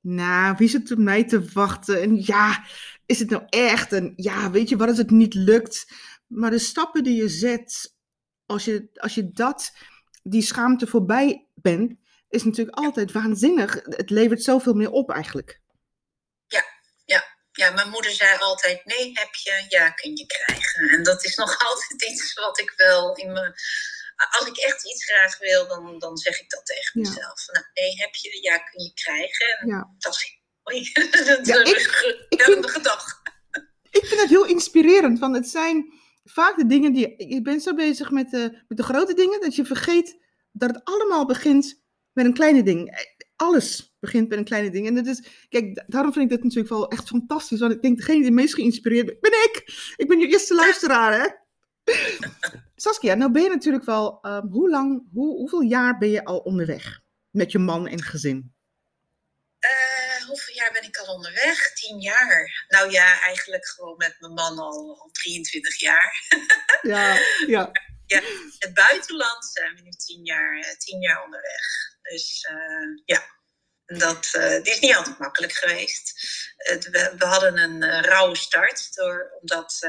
nou, 0.01 0.55
wie 0.57 0.69
zit 0.69 0.91
op 0.91 0.97
mij 0.97 1.23
te 1.23 1.51
wachten? 1.51 2.01
En 2.01 2.25
ja, 2.25 2.63
is 3.05 3.19
het 3.19 3.29
nou 3.29 3.43
echt? 3.49 3.93
En 3.93 4.13
ja, 4.15 4.51
weet 4.51 4.69
je 4.69 4.77
wat 4.77 4.87
als 4.87 4.97
het 4.97 5.09
niet 5.09 5.33
lukt? 5.33 5.91
Maar 6.27 6.51
de 6.51 6.59
stappen 6.59 7.03
die 7.03 7.15
je 7.15 7.29
zet, 7.29 7.95
als 8.45 8.65
je, 8.65 8.89
als 8.93 9.15
je 9.15 9.31
dat, 9.31 9.71
die 10.23 10.41
schaamte 10.41 10.87
voorbij 10.87 11.47
bent, 11.55 11.93
is 12.29 12.43
natuurlijk 12.43 12.77
altijd 12.77 13.11
waanzinnig. 13.11 13.73
Het 13.83 14.09
levert 14.09 14.43
zoveel 14.43 14.73
meer 14.73 14.91
op 14.91 15.11
eigenlijk. 15.11 15.61
Ja, 16.47 16.63
ja. 17.05 17.37
Ja, 17.51 17.71
mijn 17.71 17.89
moeder 17.89 18.11
zei 18.11 18.39
altijd: 18.39 18.85
nee, 18.85 19.11
heb 19.13 19.35
je, 19.35 19.65
ja, 19.69 19.89
kun 19.89 20.15
je 20.15 20.25
krijgen. 20.25 20.89
En 20.89 21.03
dat 21.03 21.23
is 21.23 21.35
nog 21.35 21.57
altijd 21.67 22.11
iets 22.11 22.33
wat 22.33 22.59
ik 22.59 22.73
wel 22.75 23.15
in 23.15 23.31
me. 23.31 23.53
Als 24.29 24.47
ik 24.47 24.57
echt 24.57 24.85
iets 24.91 25.05
graag 25.05 25.37
wil, 25.37 25.67
dan, 25.67 25.99
dan 25.99 26.17
zeg 26.17 26.39
ik 26.39 26.49
dat 26.49 26.65
tegen 26.65 27.01
mezelf. 27.01 27.47
Nou, 27.51 27.65
nee, 27.73 27.95
heb 27.95 28.15
je, 28.15 28.39
ja, 28.41 28.57
kun 28.57 28.83
je 28.83 28.93
krijgen. 28.93 29.57
En 29.59 29.67
ja. 29.67 29.95
dat 29.97 30.13
is 30.13 30.39
dat 31.27 31.45
ja, 31.45 31.63
is 31.63 31.71
ik, 31.71 32.25
ik 32.29 32.41
vind, 32.41 32.71
gedag. 32.71 33.21
Ik 33.89 34.05
vind 34.05 34.21
het 34.21 34.29
heel 34.29 34.45
inspirerend, 34.45 35.19
want 35.19 35.35
het 35.35 35.49
zijn 35.49 35.93
vaak 36.23 36.57
de 36.57 36.65
dingen 36.65 36.93
die. 36.93 37.27
Je 37.27 37.41
bent 37.41 37.63
zo 37.63 37.73
bezig 37.73 38.11
met 38.11 38.29
de, 38.29 38.63
met 38.67 38.77
de 38.77 38.83
grote 38.83 39.13
dingen 39.13 39.41
dat 39.41 39.55
je 39.55 39.65
vergeet 39.65 40.17
dat 40.51 40.69
het 40.69 40.83
allemaal 40.83 41.25
begint 41.25 41.83
met 42.13 42.25
een 42.25 42.33
kleine 42.33 42.63
ding. 42.63 43.07
Alles 43.35 43.95
begint 43.99 44.29
met 44.29 44.37
een 44.37 44.43
kleine 44.43 44.69
ding. 44.69 44.87
En 44.87 44.95
dat 44.95 45.05
is, 45.05 45.23
kijk, 45.49 45.83
daarom 45.87 46.13
vind 46.13 46.25
ik 46.25 46.31
dit 46.31 46.43
natuurlijk 46.43 46.69
wel 46.69 46.87
echt 46.87 47.07
fantastisch. 47.07 47.59
Want 47.59 47.71
ik 47.71 47.81
denk, 47.81 47.97
degene 47.97 48.17
die 48.17 48.25
het 48.25 48.33
meest 48.33 48.53
geïnspireerd 48.53 49.19
ben 49.19 49.31
ik. 49.31 49.63
Ik 49.95 50.07
ben 50.07 50.19
je 50.19 50.27
eerste 50.27 50.55
luisteraar, 50.55 51.21
hè? 51.21 51.27
Saskia, 52.81 53.13
nou 53.13 53.31
ben 53.31 53.43
je 53.43 53.49
natuurlijk 53.49 53.85
wel, 53.85 54.19
um, 54.21 54.47
hoe 54.51 54.69
lang, 54.69 55.07
hoe, 55.13 55.35
hoeveel 55.37 55.61
jaar 55.61 55.97
ben 55.97 56.09
je 56.09 56.25
al 56.25 56.37
onderweg 56.37 56.99
met 57.29 57.51
je 57.51 57.59
man 57.59 57.87
en 57.87 58.03
gezin? 58.03 58.55
Uh, 59.59 60.27
hoeveel 60.27 60.55
jaar 60.55 60.71
ben 60.71 60.83
ik 60.83 60.97
al 60.97 61.13
onderweg? 61.15 61.73
Tien 61.73 61.99
jaar. 61.99 62.65
Nou 62.67 62.91
ja, 62.91 63.21
eigenlijk 63.21 63.67
gewoon 63.67 63.97
met 63.97 64.15
mijn 64.19 64.33
man 64.33 64.57
al, 64.57 64.99
al 64.99 65.09
23 65.11 65.79
jaar. 65.79 66.27
ja, 66.81 67.17
ja. 67.47 67.71
Ja, 68.05 68.21
het 68.57 68.73
buitenland 68.73 69.45
zijn 69.45 69.75
we 69.75 69.81
nu 69.81 69.89
tien 69.89 70.25
jaar, 70.25 70.59
eh, 70.59 70.77
tien 70.77 71.01
jaar 71.01 71.23
onderweg. 71.23 71.65
Dus 72.01 72.47
uh, 72.51 73.01
ja, 73.05 73.23
dat 73.97 74.29
uh, 74.35 74.63
is 74.63 74.79
niet 74.79 74.95
altijd 74.95 75.19
makkelijk 75.19 75.53
geweest. 75.53 76.13
we, 76.55 77.13
we, 77.17 77.25
hadden 77.25 77.57
een 77.57 77.83
uh, 77.83 78.01
rauwe 78.01 78.35
start, 78.35 78.95
door, 78.95 79.31
omdat 79.41 79.79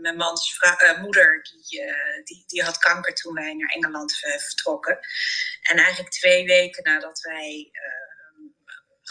mijn 0.00 0.16
mans 0.16 0.60
moeder 1.00 1.42
die, 1.42 1.84
die, 2.24 2.44
die 2.46 2.62
had 2.62 2.78
kanker 2.78 3.14
toen 3.14 3.34
wij 3.34 3.54
naar 3.54 3.68
Engeland 3.68 4.16
vertrokken. 4.16 4.98
En 5.62 5.76
eigenlijk 5.76 6.10
twee 6.10 6.46
weken 6.46 6.82
nadat 6.82 7.20
wij 7.20 7.70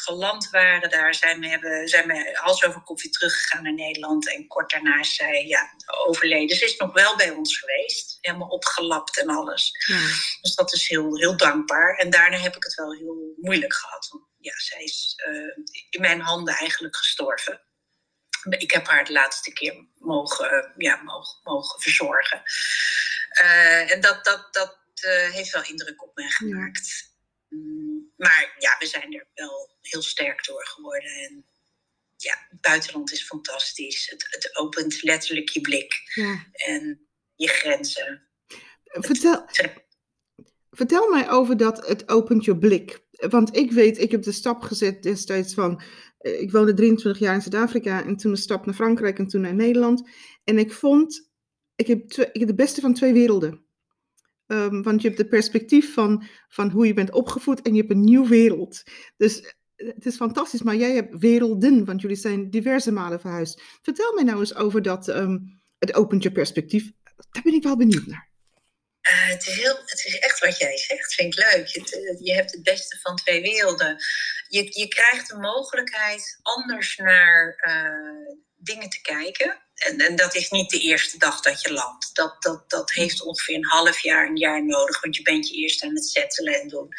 geland 0.03 0.49
waren 0.49 0.89
daar, 0.89 1.13
zijn 1.15 1.39
we, 1.39 1.47
hebben, 1.47 1.87
zijn 1.87 2.07
we 2.07 2.29
hals 2.33 2.63
over 2.63 2.81
koffie 2.81 3.09
teruggegaan 3.09 3.63
naar 3.63 3.73
Nederland. 3.73 4.33
En 4.33 4.47
kort 4.47 4.71
daarna 4.71 4.99
is 4.99 5.15
zij 5.15 5.45
ja, 5.47 5.73
overleden. 6.07 6.57
Ze 6.57 6.65
is 6.65 6.77
nog 6.77 6.93
wel 6.93 7.15
bij 7.15 7.29
ons 7.29 7.57
geweest, 7.57 8.17
helemaal 8.21 8.47
opgelapt 8.47 9.19
en 9.19 9.29
alles. 9.29 9.71
Ja. 9.87 9.99
Dus 10.41 10.55
dat 10.55 10.73
is 10.73 10.87
heel, 10.87 11.17
heel 11.17 11.37
dankbaar. 11.37 11.95
En 11.95 12.09
daarna 12.09 12.37
heb 12.37 12.55
ik 12.55 12.63
het 12.63 12.73
wel 12.73 12.93
heel 12.93 13.33
moeilijk 13.35 13.73
gehad. 13.73 14.09
Ja, 14.39 14.59
zij 14.59 14.83
is 14.83 15.21
uh, 15.27 15.65
in 15.89 16.01
mijn 16.01 16.21
handen 16.21 16.53
eigenlijk 16.53 16.95
gestorven. 16.95 17.61
Ik 18.49 18.71
heb 18.71 18.87
haar 18.87 19.05
de 19.05 19.11
laatste 19.11 19.53
keer 19.53 19.85
mogen, 19.97 20.73
ja, 20.77 21.01
mogen, 21.01 21.39
mogen 21.43 21.81
verzorgen. 21.81 22.41
Uh, 23.41 23.91
en 23.91 24.01
dat, 24.01 24.25
dat, 24.25 24.53
dat 24.53 24.77
heeft 25.31 25.51
wel 25.51 25.63
indruk 25.63 26.03
op 26.03 26.15
mij 26.15 26.29
gemaakt. 26.29 27.13
Mm, 27.49 28.13
maar 28.17 28.55
ja, 28.59 28.75
we 28.79 28.85
zijn 28.85 29.13
er 29.13 29.27
wel 29.33 29.77
heel 29.81 30.01
sterk 30.01 30.45
door 30.45 30.65
geworden. 30.65 31.11
En 31.11 31.45
ja, 32.15 32.45
het 32.49 32.61
buitenland 32.61 33.11
is 33.11 33.23
fantastisch. 33.23 34.09
Het, 34.09 34.27
het 34.29 34.55
opent 34.55 35.03
letterlijk 35.03 35.49
je 35.49 35.61
blik 35.61 36.01
ja. 36.13 36.45
en 36.51 37.07
je 37.35 37.47
grenzen. 37.47 38.27
Vertel, 38.83 39.45
vertel 40.71 41.09
mij 41.09 41.29
over 41.29 41.57
dat 41.57 41.87
het 41.87 42.09
opent 42.09 42.45
je 42.45 42.57
blik. 42.57 43.01
Want 43.29 43.55
ik 43.55 43.71
weet, 43.71 43.97
ik 43.97 44.11
heb 44.11 44.21
de 44.21 44.31
stap 44.31 44.61
gezet 44.61 45.03
destijds 45.03 45.53
van. 45.53 45.81
Eh, 46.17 46.41
ik 46.41 46.51
woonde 46.51 46.73
23 46.73 47.21
jaar 47.21 47.35
in 47.35 47.41
Zuid-Afrika 47.41 48.05
en 48.05 48.15
toen 48.15 48.31
een 48.31 48.37
stap 48.37 48.65
naar 48.65 48.75
Frankrijk 48.75 49.19
en 49.19 49.27
toen 49.27 49.41
naar 49.41 49.55
Nederland. 49.55 50.09
En 50.43 50.57
ik 50.57 50.73
vond, 50.73 51.29
ik 51.75 51.87
heb, 51.87 52.07
twee, 52.07 52.29
ik 52.31 52.47
de 52.47 52.55
beste 52.55 52.81
van 52.81 52.93
twee 52.93 53.13
werelden. 53.13 53.67
Um, 54.47 54.83
want 54.83 55.01
je 55.01 55.07
hebt 55.07 55.19
het 55.19 55.29
perspectief 55.29 55.93
van, 55.93 56.23
van 56.47 56.69
hoe 56.69 56.87
je 56.87 56.93
bent 56.93 57.11
opgevoed 57.11 57.61
en 57.61 57.73
je 57.73 57.79
hebt 57.79 57.91
een 57.91 58.03
nieuwe 58.03 58.27
wereld. 58.27 58.83
Dus 59.17 59.41
eh, 59.75 59.87
het 59.87 60.05
is 60.05 60.15
fantastisch, 60.15 60.61
maar 60.61 60.75
jij 60.75 60.95
hebt 60.95 61.17
werelden, 61.17 61.85
want 61.85 62.01
jullie 62.01 62.17
zijn 62.17 62.49
diverse 62.49 62.91
malen 62.91 63.19
verhuisd. 63.19 63.61
Vertel 63.81 64.13
mij 64.13 64.23
nou 64.23 64.39
eens 64.39 64.55
over 64.55 64.81
dat, 64.81 65.07
um, 65.07 65.59
het 65.79 65.93
opent 65.93 66.23
je 66.23 66.31
perspectief. 66.31 66.91
Daar 67.31 67.43
ben 67.43 67.53
ik 67.53 67.63
wel 67.63 67.77
benieuwd 67.77 68.05
naar. 68.05 68.28
Uh, 69.01 69.27
het, 69.27 69.47
is 69.47 69.63
het 69.85 70.05
is 70.05 70.19
echt 70.19 70.39
wat 70.39 70.57
jij 70.57 70.77
zegt, 70.77 71.13
vind 71.13 71.37
ik 71.37 71.51
leuk. 71.51 71.67
Je, 71.67 71.79
eh, 71.79 72.25
je 72.25 72.33
hebt 72.33 72.51
het 72.51 72.63
beste 72.63 72.99
van 73.01 73.15
twee 73.15 73.41
werelden. 73.41 73.97
Je, 74.47 74.79
je 74.79 74.87
krijgt 74.87 75.29
de 75.29 75.37
mogelijkheid 75.37 76.39
anders 76.41 76.97
naar 76.97 77.63
uh, 77.67 78.35
dingen 78.55 78.89
te 78.89 79.01
kijken 79.01 79.61
en, 79.73 79.97
en, 79.97 80.15
dat 80.15 80.35
is 80.35 80.49
niet 80.49 80.69
de 80.69 80.79
eerste 80.79 81.17
dag 81.17 81.41
dat 81.41 81.61
je 81.61 81.73
landt. 81.73 82.15
Dat, 82.15 82.41
dat, 82.43 82.69
dat 82.69 82.91
heeft 82.91 83.21
ongeveer 83.21 83.55
een 83.55 83.65
half 83.65 83.99
jaar, 83.99 84.27
een 84.27 84.37
jaar 84.37 84.65
nodig. 84.65 85.01
Want 85.01 85.15
je 85.15 85.21
bent 85.21 85.47
je 85.47 85.55
eerst 85.55 85.83
aan 85.83 85.95
het 85.95 86.05
settelen 86.05 86.61
en 86.61 86.67
doen. 86.67 86.89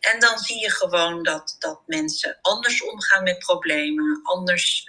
En 0.00 0.20
dan 0.20 0.38
zie 0.38 0.60
je 0.60 0.70
gewoon 0.70 1.22
dat, 1.22 1.56
dat 1.58 1.80
mensen 1.86 2.38
anders 2.42 2.82
omgaan 2.82 3.22
met 3.22 3.38
problemen. 3.38 4.20
Anders 4.22 4.84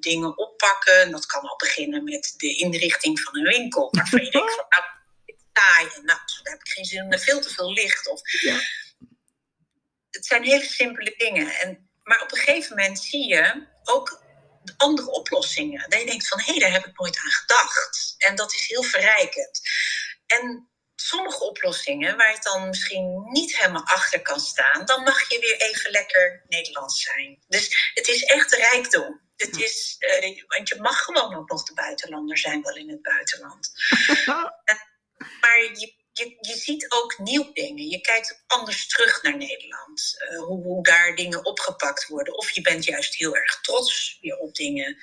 dingen 0.00 0.38
oppakken. 0.38 1.10
Dat 1.10 1.26
kan 1.26 1.42
al 1.42 1.56
beginnen 1.56 2.04
met 2.04 2.34
de 2.36 2.56
inrichting 2.56 3.20
van 3.20 3.36
een 3.36 3.46
winkel. 3.46 3.88
Waarvan 3.90 4.24
je 4.24 4.30
denkt 4.30 4.54
van, 4.54 4.66
nou. 5.58 5.88
Nou, 6.04 6.18
daar 6.42 6.52
heb 6.52 6.60
ik 6.60 6.72
geen 6.72 6.84
zin 6.84 7.12
in. 7.12 7.18
Veel 7.18 7.40
te 7.40 7.50
veel 7.50 7.72
licht. 7.72 8.08
Of, 8.08 8.20
ja. 8.42 8.60
Het 10.10 10.26
zijn 10.26 10.42
hele 10.42 10.64
simpele 10.64 11.14
dingen. 11.16 11.50
En, 11.60 11.90
maar 12.02 12.22
op 12.22 12.32
een 12.32 12.38
gegeven 12.38 12.76
moment 12.76 12.98
zie 12.98 13.28
je 13.28 13.66
ook 13.84 14.22
andere 14.76 15.10
oplossingen. 15.10 15.90
Dat 15.90 16.00
je 16.00 16.06
denkt 16.06 16.28
van, 16.28 16.40
hé, 16.40 16.44
hey, 16.44 16.58
daar 16.58 16.72
heb 16.72 16.86
ik 16.86 16.98
nooit 16.98 17.18
aan 17.18 17.30
gedacht. 17.30 18.14
En 18.18 18.36
dat 18.36 18.54
is 18.54 18.66
heel 18.66 18.82
verrijkend. 18.82 19.60
En 20.26 20.68
sommige 20.96 21.44
oplossingen 21.44 22.16
waar 22.16 22.32
je 22.32 22.40
dan 22.42 22.68
misschien 22.68 23.28
niet 23.30 23.56
helemaal 23.56 23.84
achter 23.84 24.22
kan 24.22 24.40
staan, 24.40 24.84
dan 24.84 25.02
mag 25.02 25.28
je 25.28 25.38
weer 25.38 25.56
even 25.56 25.90
lekker 25.90 26.44
Nederlands 26.48 27.02
zijn. 27.02 27.44
Dus 27.48 27.92
het 27.94 28.08
is 28.08 28.22
echt 28.22 28.52
rijkdom. 28.52 29.20
Het 29.36 29.60
is, 29.60 29.96
uh, 29.98 30.42
want 30.46 30.68
je 30.68 30.76
mag 30.80 30.98
gewoon 30.98 31.34
ook 31.34 31.48
nog 31.48 31.62
de 31.62 31.74
buitenlander 31.74 32.38
zijn, 32.38 32.62
wel 32.62 32.76
in 32.76 32.90
het 32.90 33.02
buitenland. 33.02 33.70
maar 35.40 35.58
je 35.62 35.96
je, 36.18 36.36
je 36.40 36.56
ziet 36.56 36.86
ook 36.88 37.18
nieuw 37.18 37.52
dingen. 37.52 37.88
Je 37.88 38.00
kijkt 38.00 38.42
anders 38.46 38.86
terug 38.86 39.22
naar 39.22 39.36
Nederland. 39.36 40.16
Uh, 40.30 40.38
hoe, 40.38 40.62
hoe, 40.62 40.82
daar 40.82 41.14
dingen 41.14 41.44
opgepakt 41.44 42.08
worden. 42.08 42.38
Of 42.38 42.50
je 42.50 42.60
bent 42.60 42.84
juist 42.84 43.14
heel 43.14 43.36
erg 43.36 43.60
trots 43.60 44.18
weer 44.20 44.36
op 44.36 44.54
dingen. 44.54 44.96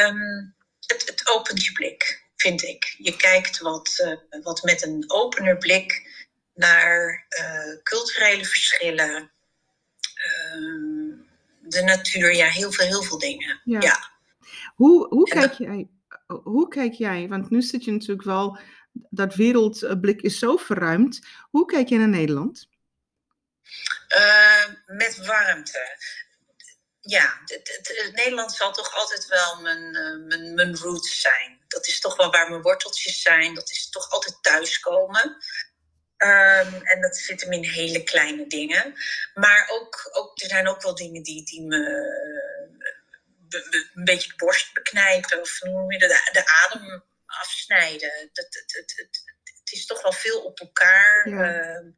Um, 0.00 0.54
het, 0.86 1.06
het, 1.06 1.28
opent 1.28 1.64
je 1.64 1.72
blik, 1.72 2.24
vind 2.36 2.62
ik. 2.62 2.94
Je 2.98 3.16
kijkt 3.16 3.58
wat, 3.58 4.02
uh, 4.30 4.42
wat 4.42 4.62
met 4.62 4.82
een 4.82 5.04
opener 5.06 5.56
blik 5.56 6.14
naar 6.54 7.26
uh, 7.40 7.82
culturele 7.82 8.44
verschillen. 8.44 9.30
Ehm, 10.14 11.24
de 11.60 11.82
natuur, 11.82 12.34
ja, 12.34 12.48
heel 12.48 12.72
veel, 12.72 12.86
heel 12.86 13.02
veel 13.02 13.18
dingen. 13.18 13.60
Ja. 13.64 13.80
ja. 13.80 14.14
Hoe, 14.74 15.06
hoe, 15.08 15.28
kijk 15.28 15.52
jij, 15.52 15.88
hoe 16.26 16.68
kijk 16.68 16.92
jij, 16.92 17.28
want 17.28 17.50
nu 17.50 17.62
zit 17.62 17.84
je 17.84 17.92
natuurlijk 17.92 18.26
wel 18.26 18.58
dat 19.10 19.34
wereldblik 19.34 20.20
is 20.20 20.38
zo 20.38 20.56
verruimd. 20.56 21.20
Hoe 21.50 21.66
kijk 21.66 21.88
je 21.88 21.98
naar 21.98 22.08
Nederland? 22.08 22.68
Uh, 24.16 24.64
met 24.86 25.26
warmte. 25.26 25.98
Ja, 27.00 27.40
Nederland 28.12 28.52
zal 28.52 28.72
toch 28.72 28.94
altijd 28.94 29.26
wel 29.26 29.60
mijn, 29.60 29.96
uh, 29.96 30.26
mijn, 30.26 30.54
mijn 30.54 30.76
roots 30.76 31.20
zijn. 31.20 31.64
Dat 31.68 31.86
is 31.86 32.00
toch 32.00 32.16
wel 32.16 32.30
waar 32.30 32.50
mijn 32.50 32.62
worteltjes 32.62 33.22
zijn. 33.22 33.54
Dat 33.54 33.70
is 33.70 33.88
toch 33.90 34.10
altijd 34.10 34.38
thuiskomen. 34.42 35.36
Um, 36.16 36.74
en 36.82 37.00
dat 37.00 37.16
zit 37.16 37.42
hem 37.42 37.52
in 37.52 37.64
hele 37.64 38.02
kleine 38.02 38.46
dingen. 38.46 38.94
Maar 39.34 39.68
ook, 39.72 40.08
ook, 40.12 40.42
er 40.42 40.48
zijn 40.48 40.68
ook 40.68 40.82
wel 40.82 40.94
dingen 40.94 41.22
die, 41.22 41.44
die 41.44 41.62
me 41.62 41.76
een 43.94 44.04
beetje 44.04 44.28
de 44.28 44.36
borst 44.36 44.72
beknijpen. 44.72 45.40
Of 45.40 45.60
noem 45.62 45.92
je 45.92 45.98
de, 45.98 46.30
de 46.32 46.46
adem 46.46 47.04
afsnijden. 47.40 48.10
Het, 48.12 48.30
het, 48.32 48.72
het, 48.76 48.94
het, 49.44 49.72
is 49.72 49.86
toch 49.86 50.02
wel 50.02 50.12
veel 50.12 50.44
op 50.44 50.60
elkaar. 50.60 51.24
Ehm, 51.24 51.90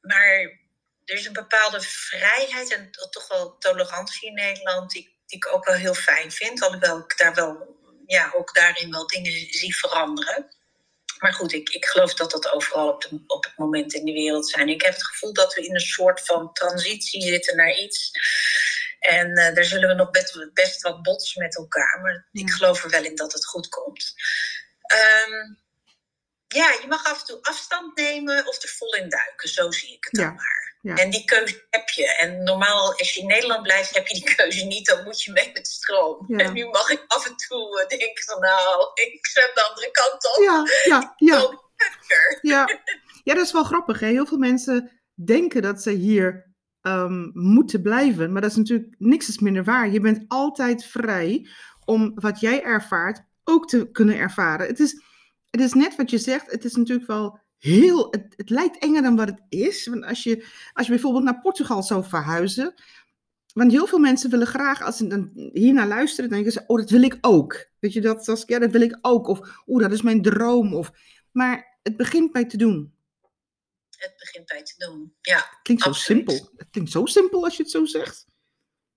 maar 0.00 0.58
er 1.04 1.16
is 1.16 1.26
een 1.26 1.32
bepaalde 1.32 1.80
vrijheid 1.80 2.72
en 2.72 2.90
toch 3.10 3.28
wel 3.28 3.58
tolerantie 3.58 4.28
in 4.28 4.34
Nederland, 4.34 4.90
die, 4.90 5.02
die 5.26 5.36
ik 5.38 5.52
ook 5.52 5.64
wel 5.64 5.74
heel 5.74 5.94
fijn 5.94 6.32
vind. 6.32 6.62
Alhoewel 6.62 6.98
ik 6.98 7.16
daar 7.16 7.34
wel, 7.34 7.76
ja, 8.06 8.32
ook 8.34 8.54
daarin 8.54 8.90
wel 8.90 9.06
dingen 9.06 9.32
zie 9.32 9.76
veranderen. 9.76 10.58
Maar 11.18 11.32
goed, 11.32 11.52
ik, 11.52 11.68
ik 11.68 11.84
geloof 11.84 12.14
dat 12.14 12.30
dat 12.30 12.52
overal 12.52 12.88
op, 12.88 13.02
de, 13.02 13.22
op 13.26 13.44
het 13.44 13.56
moment 13.56 13.94
in 13.94 14.04
de 14.04 14.12
wereld 14.12 14.48
zijn. 14.48 14.68
Ik 14.68 14.82
heb 14.82 14.92
het 14.92 15.06
gevoel 15.06 15.32
dat 15.32 15.54
we 15.54 15.66
in 15.66 15.74
een 15.74 15.80
soort 15.80 16.20
van 16.24 16.52
transitie 16.52 17.22
zitten 17.22 17.56
naar 17.56 17.78
iets 17.78 18.10
En 19.00 19.38
uh, 19.38 19.54
daar 19.54 19.64
zullen 19.64 19.88
we 19.88 19.94
nog 19.94 20.10
best, 20.10 20.52
best 20.52 20.82
wat 20.82 21.02
botsen 21.02 21.42
met 21.42 21.56
elkaar. 21.56 22.00
Maar 22.02 22.28
ik 22.32 22.50
geloof 22.50 22.84
er 22.84 22.90
wel 22.90 23.04
in 23.04 23.14
dat 23.14 23.32
het 23.32 23.46
goed 23.46 23.68
komt. 23.68 24.14
Um, 25.26 25.58
ja, 26.46 26.68
je 26.80 26.86
mag 26.88 27.04
af 27.04 27.20
en 27.20 27.26
toe 27.26 27.42
afstand 27.42 27.96
nemen 27.96 28.46
of 28.46 28.62
er 28.62 28.68
vol 28.68 28.94
in 28.94 29.08
duiken. 29.08 29.48
Zo 29.48 29.70
zie 29.70 29.92
ik 29.92 30.04
het 30.04 30.20
dan 30.20 30.34
maar. 30.34 30.60
Ja. 30.82 30.94
En 30.94 31.10
die 31.10 31.24
keuze 31.24 31.66
heb 31.70 31.88
je. 31.88 32.16
En 32.16 32.42
normaal, 32.42 32.98
als 32.98 33.14
je 33.14 33.20
in 33.20 33.26
Nederland 33.26 33.62
blijft, 33.62 33.94
heb 33.94 34.06
je 34.06 34.14
die 34.14 34.34
keuze 34.34 34.64
niet. 34.64 34.86
Dan 34.86 35.04
moet 35.04 35.22
je 35.22 35.32
mee 35.32 35.50
met 35.54 35.64
de 35.64 35.70
stroom. 35.70 36.24
En 36.28 36.52
nu 36.52 36.66
mag 36.66 36.90
ik 36.90 37.04
af 37.06 37.26
en 37.26 37.36
toe 37.36 37.80
uh, 37.82 37.98
denken 37.98 38.24
van, 38.24 38.40
nou, 38.40 38.90
ik 38.94 39.26
zwem 39.26 39.50
de 39.54 39.68
andere 39.68 39.90
kant 39.90 40.36
op. 40.36 40.42
Ja, 40.42 40.64
ja, 40.84 41.14
ja. 41.16 41.48
Ja. 42.40 42.68
ja, 43.24 43.34
dat 43.34 43.46
is 43.46 43.52
wel 43.52 43.64
grappig. 43.64 44.00
Hè? 44.00 44.06
Heel 44.06 44.26
veel 44.26 44.38
mensen 44.38 45.00
denken 45.14 45.62
dat 45.62 45.82
ze 45.82 45.90
hier 45.90 46.49
um, 46.82 47.30
moeten 47.34 47.82
blijven. 47.82 48.32
Maar 48.32 48.42
dat 48.42 48.50
is 48.50 48.56
natuurlijk 48.56 48.94
niks 48.98 49.28
is 49.28 49.38
minder 49.38 49.64
waar. 49.64 49.90
Je 49.90 50.00
bent 50.00 50.24
altijd 50.28 50.84
vrij 50.84 51.48
om 51.84 52.12
wat 52.14 52.40
jij 52.40 52.62
ervaart 52.62 53.24
ook 53.44 53.68
te 53.68 53.90
kunnen 53.90 54.16
ervaren. 54.16 54.66
Het 54.66 54.80
is, 54.80 55.02
het 55.50 55.60
is 55.60 55.72
net 55.72 55.96
wat 55.96 56.10
je 56.10 56.18
zegt. 56.18 56.50
Het 56.50 56.64
is 56.64 56.74
natuurlijk 56.74 57.06
wel 57.06 57.38
heel. 57.58 58.14
Het, 58.36 58.50
lijkt 58.50 58.78
enger 58.78 59.02
dan 59.02 59.16
wat 59.16 59.28
het 59.28 59.42
is. 59.48 59.86
Want 59.86 60.04
als 60.04 60.22
je, 60.22 60.46
als 60.72 60.86
je 60.86 60.92
bijvoorbeeld 60.92 61.24
naar 61.24 61.40
Portugal 61.40 61.82
zou 61.82 62.04
verhuizen. 62.04 62.74
Want 63.52 63.72
heel 63.72 63.86
veel 63.86 63.98
mensen 63.98 64.30
willen 64.30 64.46
graag, 64.46 64.82
als 64.82 64.96
ze 64.96 65.06
dan 65.06 65.30
hier 65.52 65.72
naar 65.72 65.86
luisteren, 65.86 66.30
denken 66.30 66.52
ze: 66.52 66.64
Oh, 66.66 66.76
dat 66.78 66.90
wil 66.90 67.02
ik 67.02 67.18
ook. 67.20 67.66
Weet 67.78 67.92
je 67.92 68.00
dat, 68.00 68.44
ja, 68.46 68.58
dat 68.58 68.70
wil 68.70 68.80
ik 68.80 68.98
ook. 69.00 69.26
Of, 69.26 69.62
oh, 69.66 69.80
dat 69.80 69.92
is 69.92 70.02
mijn 70.02 70.22
droom. 70.22 70.74
Of, 70.74 70.92
maar 71.32 71.78
het 71.82 71.96
begint 71.96 72.32
bij 72.32 72.44
te 72.44 72.56
doen. 72.56 72.92
Het 74.00 74.16
begint 74.16 74.46
bij 74.46 74.62
te 74.62 74.74
doen, 74.76 75.16
ja. 75.20 75.58
Klinkt 75.62 75.82
zo 75.82 75.92
simpel. 75.92 76.52
Het 76.56 76.68
klinkt 76.70 76.90
zo 76.90 77.06
simpel 77.06 77.44
als 77.44 77.56
je 77.56 77.62
het 77.62 77.72
zo 77.72 77.84
zegt. 77.84 78.26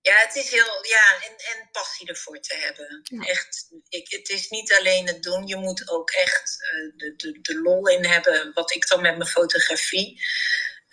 Ja, 0.00 0.16
het 0.16 0.34
is 0.34 0.50
heel, 0.50 0.86
ja, 0.86 1.14
en, 1.14 1.36
en 1.36 1.68
passie 1.72 2.08
ervoor 2.08 2.40
te 2.40 2.54
hebben. 2.54 3.02
Echt, 3.26 3.70
ik, 3.88 4.10
het 4.10 4.28
is 4.28 4.48
niet 4.48 4.74
alleen 4.78 5.06
het 5.06 5.22
doen, 5.22 5.46
je 5.46 5.56
moet 5.56 5.88
ook 5.88 6.10
echt 6.10 6.56
uh, 6.60 6.96
de, 6.96 7.14
de, 7.16 7.38
de 7.40 7.60
lol 7.60 7.88
in 7.88 8.04
hebben. 8.04 8.52
Wat 8.54 8.74
ik 8.74 8.88
dan 8.88 9.02
met 9.02 9.16
mijn 9.16 9.30
fotografie. 9.30 10.22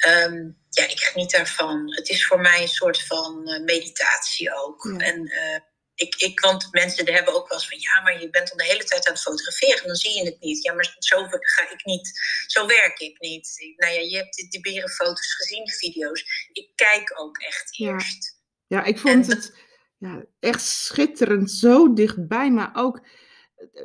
Um, 0.08 0.58
ja, 0.70 0.88
ik 0.88 1.00
geniet 1.00 1.32
daarvan. 1.32 1.96
Het 1.96 2.10
is 2.10 2.26
voor 2.26 2.40
mij 2.40 2.62
een 2.62 2.68
soort 2.68 3.04
van 3.04 3.50
uh, 3.50 3.64
meditatie 3.64 4.56
ook. 4.56 4.86
En 4.86 5.26
uh, 5.26 5.60
ik, 6.02 6.16
ik, 6.16 6.40
want 6.40 6.68
mensen 6.72 7.14
hebben 7.14 7.34
ook 7.34 7.48
wel 7.50 7.58
eens 7.58 7.68
van 7.68 7.80
ja, 7.80 8.02
maar 8.02 8.22
je 8.22 8.30
bent 8.30 8.48
dan 8.48 8.58
de 8.58 8.64
hele 8.64 8.84
tijd 8.84 9.08
aan 9.08 9.14
het 9.14 9.22
fotograferen, 9.22 9.88
dan 9.88 9.96
zie 9.96 10.18
je 10.18 10.26
het 10.26 10.40
niet. 10.40 10.64
Ja, 10.64 10.74
maar 10.74 10.96
zo 11.00 11.28
ga 11.28 11.70
ik 11.70 11.86
niet, 11.86 12.22
zo 12.48 12.66
werk 12.68 13.00
ik 13.00 13.20
niet. 13.20 13.74
Nou 13.78 13.94
ja, 13.94 14.00
je 14.00 14.18
hebt 14.18 14.46
die, 14.50 14.62
berenfoto's 14.62 15.34
gezien, 15.36 15.66
de 15.66 15.72
video's. 15.72 16.50
Ik 16.52 16.70
kijk 16.76 17.20
ook 17.20 17.38
echt 17.38 17.80
eerst. 17.80 18.40
Ja, 18.68 18.84
ik 18.84 19.00
vond 19.00 19.28
het 19.28 19.58
ja, 19.98 20.26
echt 20.40 20.62
schitterend, 20.62 21.52
zo 21.52 21.94
dichtbij, 21.94 22.52
maar 22.52 22.72
ook, 22.74 23.08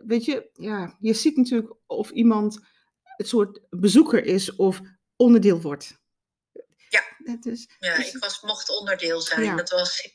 weet 0.06 0.24
je, 0.24 0.48
ja, 0.52 0.96
je 1.00 1.14
ziet 1.14 1.36
natuurlijk 1.36 1.74
of 1.86 2.10
iemand 2.10 2.58
het 3.02 3.28
soort 3.28 3.60
bezoeker 3.70 4.24
is 4.24 4.54
of 4.54 4.80
onderdeel 5.16 5.60
wordt. 5.60 5.98
Ja, 6.88 7.04
is, 7.42 7.68
ja 7.78 7.94
ik 7.94 8.16
was, 8.18 8.40
mocht 8.40 8.78
onderdeel 8.78 9.20
zijn, 9.20 9.56
dat 9.56 9.70
was, 9.70 10.10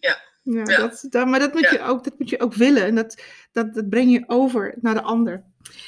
ja. 0.00 0.25
Ja, 0.48 0.64
Dat, 0.64 1.06
dat, 1.10 1.26
maar 1.26 1.38
dat 1.38 1.52
moet, 1.52 1.70
je 1.70 1.82
ook, 1.82 2.04
dat 2.04 2.18
moet 2.18 2.30
je 2.30 2.40
ook 2.40 2.54
willen 2.54 2.84
en 2.84 2.94
dat, 2.94 3.22
dat, 3.52 3.74
dat 3.74 3.88
breng 3.88 4.12
je 4.12 4.24
over 4.26 4.74
naar 4.80 4.94
de 4.94 5.02
ander. 5.02 5.44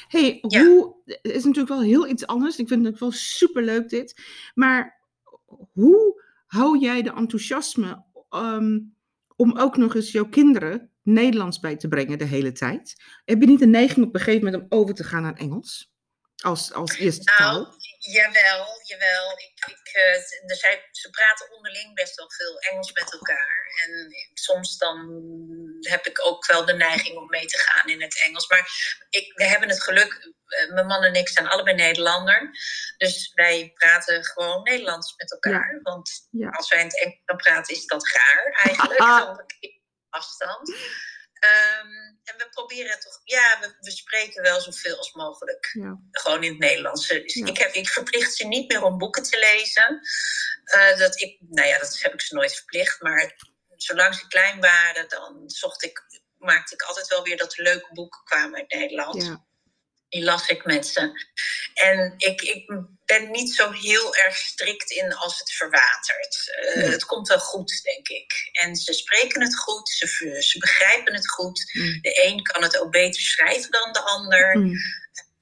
hey, 0.07 0.37
hoe, 0.41 0.95
het 1.05 1.19
is 1.21 1.43
natuurlijk 1.43 1.73
wel 1.73 1.81
heel 1.81 2.07
iets 2.07 2.27
anders. 2.27 2.57
Ik 2.57 2.67
vind 2.67 2.85
het 2.85 2.99
wel 2.99 3.11
super 3.11 3.63
leuk 3.63 3.89
dit. 3.89 4.21
Maar 4.53 4.99
hoe 5.73 6.23
hou 6.47 6.79
jij 6.79 7.01
de 7.01 7.13
enthousiasme 7.13 8.07
Ehm, 8.29 8.79
om 9.35 9.57
ook 9.57 9.77
nog 9.77 9.95
eens 9.95 10.11
jouw 10.11 10.29
kinderen 10.29 10.89
Nederlands 11.01 11.59
bij 11.59 11.75
te 11.75 11.87
brengen 11.87 12.17
de 12.17 12.25
hele 12.25 12.51
tijd? 12.51 13.03
Heb 13.25 13.41
je 13.41 13.47
niet 13.47 13.61
een 13.61 13.69
neiging 13.69 14.05
op 14.05 14.13
een 14.13 14.21
gegeven 14.21 14.45
moment 14.45 14.63
om 14.63 14.79
over 14.79 14.95
te 14.95 15.03
gaan 15.03 15.21
naar 15.21 15.33
Engels? 15.33 15.93
Als, 16.35 16.73
als 16.73 16.97
eerste 16.97 17.31
nou, 17.37 17.37
taal? 17.37 17.73
Jawel, 17.99 18.81
jawel. 18.83 19.31
Ik, 19.31 19.53
ik, 19.67 19.95
uh, 19.95 20.55
zij, 20.55 20.87
ze 20.91 21.09
praten 21.09 21.51
onderling 21.55 21.95
best 21.95 22.15
wel 22.15 22.31
veel 22.31 22.59
Engels 22.59 22.91
met 22.91 23.13
elkaar. 23.13 23.67
En 23.85 24.07
soms 24.33 24.77
dan 24.77 24.97
heb 25.79 26.05
ik 26.05 26.25
ook 26.25 26.45
wel 26.45 26.65
de 26.65 26.73
neiging 26.73 27.17
om 27.17 27.27
mee 27.27 27.45
te 27.45 27.57
gaan 27.57 27.89
in 27.89 28.01
het 28.01 28.21
Engels. 28.21 28.47
Maar 28.47 28.71
ik, 29.09 29.33
we 29.35 29.43
hebben 29.43 29.69
het 29.69 29.83
geluk, 29.83 30.33
uh, 30.47 30.73
mijn 30.73 30.85
man 30.85 31.03
en 31.03 31.13
ik 31.13 31.29
zijn 31.29 31.47
allebei 31.47 31.75
Nederlander. 31.75 32.49
Dus 32.97 33.31
wij 33.33 33.71
praten 33.73 34.23
gewoon 34.23 34.63
Nederlands 34.63 35.13
met 35.17 35.31
elkaar. 35.31 35.79
Want 35.83 36.27
als 36.51 36.69
wij 36.69 36.79
in 36.79 36.85
het 36.85 36.99
Engels 36.99 37.21
gaan 37.25 37.37
praten, 37.37 37.75
is 37.75 37.85
dat 37.85 38.07
gaar 38.07 38.61
eigenlijk. 38.63 38.99
afstand. 40.09 40.75
Um, 41.39 42.19
en 42.23 42.37
we 42.37 42.47
proberen 42.51 42.99
toch, 42.99 43.21
ja, 43.23 43.57
we, 43.61 43.75
we, 43.79 43.91
spreken 43.91 44.41
wel 44.41 44.61
zoveel 44.61 44.97
als 44.97 45.13
mogelijk. 45.13 45.69
Ja. 45.73 45.99
Gewoon 46.11 46.43
in 46.43 46.49
het 46.49 46.59
Nederlands. 46.59 47.07
Dus 47.07 47.35
ik, 47.35 47.57
heb, 47.57 47.71
ik 47.71 47.89
verplicht 47.89 48.35
ze 48.35 48.47
niet 48.47 48.71
meer 48.71 48.83
om 48.83 48.97
boeken 48.97 49.23
te 49.23 49.37
lezen. 49.39 50.01
Uh, 50.75 50.97
dat 50.97 51.21
ik, 51.21 51.37
nou 51.39 51.67
ja, 51.67 51.77
dat 51.77 51.99
heb 52.01 52.13
ik 52.13 52.21
ze 52.21 52.35
nooit 52.35 52.55
verplicht. 52.55 53.01
Maar 53.01 53.35
zolang 53.75 54.15
ze 54.15 54.27
klein 54.27 54.59
waren, 54.59 55.09
dan 55.09 55.43
zocht 55.49 55.83
ik, 55.83 56.01
maakte 56.37 56.73
ik 56.73 56.81
altijd 56.81 57.07
wel 57.07 57.23
weer 57.23 57.37
dat 57.37 57.57
er 57.57 57.63
leuke 57.63 57.93
boeken 57.93 58.23
kwamen 58.23 58.59
uit 58.59 58.73
Nederland. 58.73 59.23
Ja 59.23 59.47
die 60.09 60.23
las 60.23 60.47
ik 60.47 60.65
met 60.65 60.87
ze. 60.87 61.11
En 61.79 62.13
ik, 62.17 62.41
ik 62.41 62.71
ben 63.05 63.31
niet 63.31 63.55
zo 63.55 63.71
heel 63.71 64.15
erg 64.15 64.35
strikt 64.35 64.91
in 64.91 65.13
als 65.13 65.39
het 65.39 65.51
verwatert. 65.51 66.61
Uh, 66.75 66.89
Het 66.89 67.05
komt 67.05 67.27
wel 67.27 67.39
goed, 67.39 67.83
denk 67.83 68.07
ik. 68.07 68.49
En 68.51 68.75
ze 68.75 68.93
spreken 68.93 69.41
het 69.41 69.57
goed, 69.57 69.89
ze, 69.89 70.07
ze 70.41 70.57
begrijpen 70.57 71.13
het 71.13 71.29
goed. 71.29 71.71
Mm. 71.73 72.01
De 72.01 72.25
een 72.25 72.43
kan 72.43 72.63
het 72.63 72.77
ook 72.77 72.91
beter 72.91 73.21
schrijven 73.21 73.71
dan 73.71 73.93
de 73.93 74.01
ander. 74.01 74.57
Mm. 74.57 74.73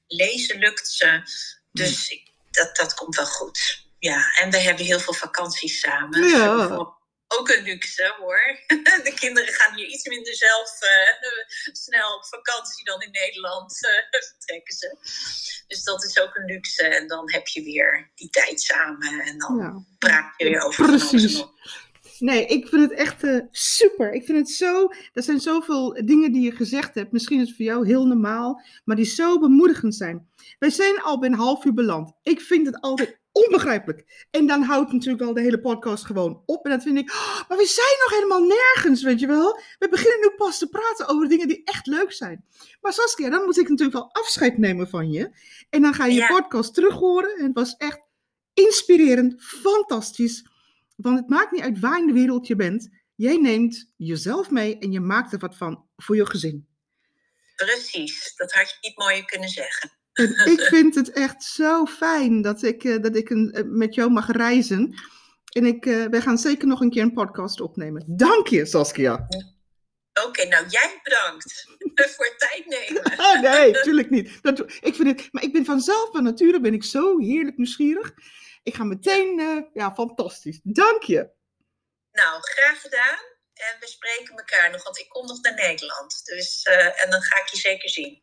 Lezen 0.06 0.58
lukt 0.58 0.88
ze. 0.88 1.22
Dus 1.72 2.08
ik, 2.08 2.30
dat, 2.50 2.76
dat 2.76 2.94
komt 2.94 3.16
wel 3.16 3.26
goed. 3.26 3.86
Ja, 3.98 4.34
en 4.40 4.50
we 4.50 4.58
hebben 4.58 4.84
heel 4.84 5.00
veel 5.00 5.14
vakanties 5.14 5.80
samen. 5.80 6.28
Ja 6.28 6.96
ook 7.28 7.48
een 7.48 7.62
luxe 7.62 8.14
hoor. 8.18 8.40
De 9.06 9.12
kinderen 9.14 9.54
gaan 9.54 9.76
hier 9.76 9.86
iets 9.86 10.08
minder 10.08 10.34
zelf 10.34 10.82
uh, 10.82 11.74
snel 11.84 12.16
op 12.16 12.26
vakantie 12.26 12.84
dan 12.84 13.02
in 13.02 13.10
Nederland 13.10 13.72
uh, 13.84 14.20
vertrekken 14.30 14.74
ze. 14.74 14.96
Dus 15.66 15.84
dat 15.84 16.04
is 16.04 16.20
ook 16.20 16.36
een 16.36 16.44
luxe. 16.44 16.82
En 16.82 17.06
dan 17.06 17.32
heb 17.32 17.46
je 17.46 17.62
weer 17.62 18.10
die 18.14 18.30
tijd 18.30 18.60
samen 18.60 19.20
en 19.20 19.38
dan 19.38 19.86
praat 19.98 20.34
je 20.36 20.44
weer 20.44 20.60
over 20.60 20.86
Precies. 20.86 21.44
Nee, 22.18 22.46
ik 22.46 22.68
vind 22.68 22.90
het 22.90 22.98
echt 22.98 23.24
uh, 23.24 23.40
super. 23.50 24.12
Ik 24.12 24.24
vind 24.24 24.38
het 24.38 24.50
zo. 24.50 24.88
Er 25.12 25.22
zijn 25.22 25.40
zoveel 25.40 26.04
dingen 26.04 26.32
die 26.32 26.42
je 26.42 26.56
gezegd 26.56 26.94
hebt. 26.94 27.12
Misschien 27.12 27.40
is 27.40 27.46
het 27.46 27.56
voor 27.56 27.64
jou 27.64 27.86
heel 27.86 28.06
normaal, 28.06 28.62
maar 28.84 28.96
die 28.96 29.04
zo 29.04 29.38
bemoedigend 29.38 29.94
zijn. 29.94 30.28
Wij 30.58 30.70
zijn 30.70 31.00
al 31.00 31.18
bij 31.18 31.28
een 31.28 31.34
half 31.34 31.64
uur 31.64 31.74
beland. 31.74 32.12
Ik 32.22 32.40
vind 32.40 32.66
het 32.66 32.80
altijd 32.80 33.18
onbegrijpelijk. 33.44 34.26
En 34.30 34.46
dan 34.46 34.62
houdt 34.62 34.92
natuurlijk 34.92 35.22
al 35.22 35.34
de 35.34 35.40
hele 35.40 35.60
podcast 35.60 36.04
gewoon 36.04 36.42
op. 36.46 36.64
En 36.64 36.70
dan 36.70 36.80
vind 36.82 36.98
ik, 36.98 37.10
oh, 37.10 37.48
maar 37.48 37.58
we 37.58 37.66
zijn 37.66 37.96
nog 37.98 38.10
helemaal 38.10 38.56
nergens, 38.56 39.02
weet 39.02 39.20
je 39.20 39.26
wel. 39.26 39.60
We 39.78 39.88
beginnen 39.88 40.20
nu 40.20 40.30
pas 40.36 40.58
te 40.58 40.68
praten 40.68 41.08
over 41.08 41.28
dingen 41.28 41.48
die 41.48 41.62
echt 41.64 41.86
leuk 41.86 42.12
zijn. 42.12 42.44
Maar 42.80 42.92
Saskia, 42.92 43.30
dan 43.30 43.44
moet 43.44 43.58
ik 43.58 43.68
natuurlijk 43.68 43.98
wel 43.98 44.12
afscheid 44.12 44.58
nemen 44.58 44.88
van 44.88 45.10
je. 45.10 45.30
En 45.70 45.82
dan 45.82 45.94
ga 45.94 46.06
je 46.06 46.14
je 46.14 46.26
podcast 46.26 46.74
terug 46.74 46.94
horen. 46.94 47.36
En 47.38 47.44
het 47.44 47.54
was 47.54 47.76
echt 47.76 48.00
inspirerend, 48.54 49.42
fantastisch. 49.42 50.46
Want 50.96 51.18
het 51.18 51.28
maakt 51.28 51.52
niet 51.52 51.62
uit 51.62 51.80
waar 51.80 51.98
in 51.98 52.06
de 52.06 52.12
wereld 52.12 52.46
je 52.46 52.56
bent. 52.56 52.88
Jij 53.14 53.36
neemt 53.36 53.92
jezelf 53.96 54.50
mee 54.50 54.78
en 54.78 54.92
je 54.92 55.00
maakt 55.00 55.32
er 55.32 55.38
wat 55.38 55.56
van 55.56 55.86
voor 55.96 56.16
je 56.16 56.26
gezin. 56.26 56.66
Precies, 57.56 58.34
dat 58.36 58.52
had 58.52 58.70
je 58.70 58.76
niet 58.80 58.98
mooier 58.98 59.24
kunnen 59.24 59.48
zeggen. 59.48 59.97
En 60.18 60.52
ik 60.52 60.60
vind 60.60 60.94
het 60.94 61.10
echt 61.10 61.42
zo 61.42 61.86
fijn 61.86 62.42
dat 62.42 62.62
ik, 62.62 62.84
uh, 62.84 63.02
dat 63.02 63.16
ik 63.16 63.30
een, 63.30 63.54
uh, 63.58 63.62
met 63.64 63.94
jou 63.94 64.10
mag 64.10 64.30
reizen. 64.30 64.94
En 65.52 65.66
ik, 65.66 65.86
uh, 65.86 66.06
wij 66.06 66.20
gaan 66.20 66.38
zeker 66.38 66.66
nog 66.66 66.80
een 66.80 66.90
keer 66.90 67.02
een 67.02 67.12
podcast 67.12 67.60
opnemen. 67.60 68.04
Dank 68.06 68.46
je, 68.46 68.66
Saskia. 68.66 69.12
Oké, 69.12 70.26
okay, 70.26 70.46
nou 70.48 70.66
jij 70.68 71.00
bedankt 71.02 71.66
voor 72.14 72.24
het 72.24 72.38
tijd 72.38 72.66
nemen. 72.66 73.02
ah, 73.26 73.40
nee, 73.40 73.72
natuurlijk 73.72 74.10
niet. 74.10 74.42
Dat, 74.42 74.60
ik 74.60 74.94
vind 74.94 75.08
het, 75.08 75.28
maar 75.32 75.42
ik 75.42 75.52
ben 75.52 75.64
vanzelf 75.64 76.10
van 76.12 76.22
nature 76.22 76.60
ben 76.60 76.74
ik 76.74 76.84
zo 76.84 77.18
heerlijk 77.18 77.56
nieuwsgierig. 77.56 78.12
Ik 78.62 78.74
ga 78.74 78.84
meteen, 78.84 79.66
ja, 79.72 79.94
fantastisch. 79.94 80.60
Dank 80.62 81.02
je. 81.02 81.30
Nou, 82.12 82.40
graag 82.40 82.80
gedaan. 82.80 83.18
En 83.54 83.76
we 83.80 83.86
spreken 83.86 84.36
elkaar 84.36 84.70
nog, 84.70 84.82
want 84.82 84.98
ik 84.98 85.08
kom 85.08 85.26
nog 85.26 85.42
naar 85.42 85.54
Nederland. 85.54 86.24
Dus, 86.24 86.62
en 86.94 87.10
dan 87.10 87.22
ga 87.22 87.40
ik 87.40 87.48
je 87.48 87.56
zeker 87.56 87.90
zien. 87.90 88.22